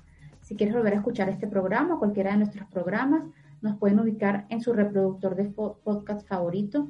Si 0.41 0.57
quieres 0.57 0.75
volver 0.75 0.95
a 0.95 0.97
escuchar 0.97 1.29
este 1.29 1.47
programa 1.47 1.95
o 1.95 1.99
cualquiera 2.01 2.33
de 2.33 2.38
nuestros 2.38 2.67
programas, 2.69 3.23
nos 3.62 3.77
pueden 3.79 4.01
ubicar 4.01 4.46
en 4.48 4.61
su 4.61 4.72
reproductor 4.72 5.37
de 5.37 5.44
podcast 5.44 6.27
favorito, 6.29 6.88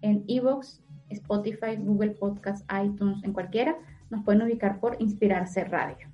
en 0.00 0.24
Evox, 0.26 0.82
Spotify, 1.10 1.76
Google 1.78 2.12
Podcasts, 2.12 2.66
iTunes, 2.82 3.22
en 3.24 3.32
cualquiera. 3.32 3.76
Nos 4.10 4.24
pueden 4.24 4.42
ubicar 4.42 4.80
por 4.80 4.96
Inspirarse 5.00 5.64
Radio. 5.64 6.08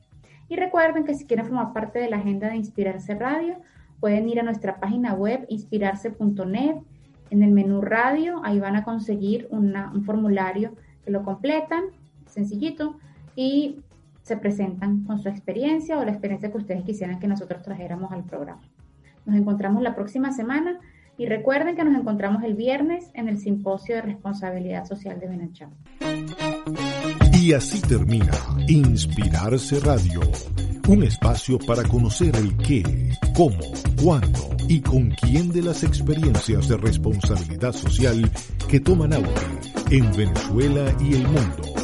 Y 0.49 0.57
recuerden 0.57 1.05
que 1.05 1.15
si 1.15 1.27
quieren 1.27 1.47
formar 1.47 1.73
parte 1.73 2.01
de 2.01 2.11
la 2.11 2.17
agenda 2.17 2.49
de 2.49 2.57
Inspirarse 2.57 3.15
Radio, 3.15 3.57
pueden 4.01 4.29
ir 4.29 4.41
a 4.41 4.43
nuestra 4.43 4.81
página 4.81 5.15
web 5.15 5.47
inspirarse.net. 5.49 6.77
En 7.31 7.43
el 7.45 7.53
menú 7.53 7.81
radio, 7.81 8.41
ahí 8.45 8.59
van 8.59 8.75
a 8.75 8.83
conseguir 8.83 9.47
un 9.51 10.05
formulario 10.05 10.75
que 11.05 11.13
lo 11.13 11.23
completan, 11.23 11.85
sencillito, 12.27 12.97
y 13.37 13.77
se 14.23 14.37
presentan 14.37 15.05
con 15.05 15.21
su 15.21 15.29
experiencia 15.29 15.99
o 15.99 16.05
la 16.05 16.11
experiencia 16.11 16.51
que 16.51 16.59
ustedes 16.59 16.83
quisieran 16.83 17.21
que 17.21 17.29
nosotros 17.29 17.63
trajéramos 17.63 18.11
al 18.11 18.25
programa. 18.25 18.63
Nos 19.27 19.37
encontramos 19.37 19.83
la 19.83 19.95
próxima 19.95 20.33
semana 20.33 20.79
y 21.17 21.27
recuerden 21.27 21.77
que 21.77 21.85
nos 21.85 21.95
encontramos 21.95 22.43
el 22.45 22.55
viernes 22.55 23.11
en 23.15 23.29
el 23.29 23.39
Simposio 23.39 23.97
de 23.97 24.03
Responsabilidad 24.03 24.87
Social 24.87 25.21
de 25.21 25.29
Benacham. 25.29 25.71
Y 27.33 27.53
así 27.53 27.81
termina 27.83 28.33
Inspirarse 28.69 29.81
Radio, 29.81 30.21
un 30.89 31.03
espacio 31.03 31.59
para 31.59 31.83
conocer 31.85 32.35
el 32.37 32.57
qué, 32.57 32.83
cómo, 33.35 33.59
cuándo 34.03 34.57
y 34.69 34.81
con 34.81 35.11
quién 35.11 35.51
de 35.51 35.63
las 35.63 35.83
experiencias 35.83 36.69
de 36.69 36.77
responsabilidad 36.77 37.73
social 37.73 38.31
que 38.69 38.81
toman 38.81 39.13
auge 39.13 39.47
en 39.91 40.11
Venezuela 40.13 40.95
y 41.01 41.15
el 41.15 41.25
mundo 41.25 41.80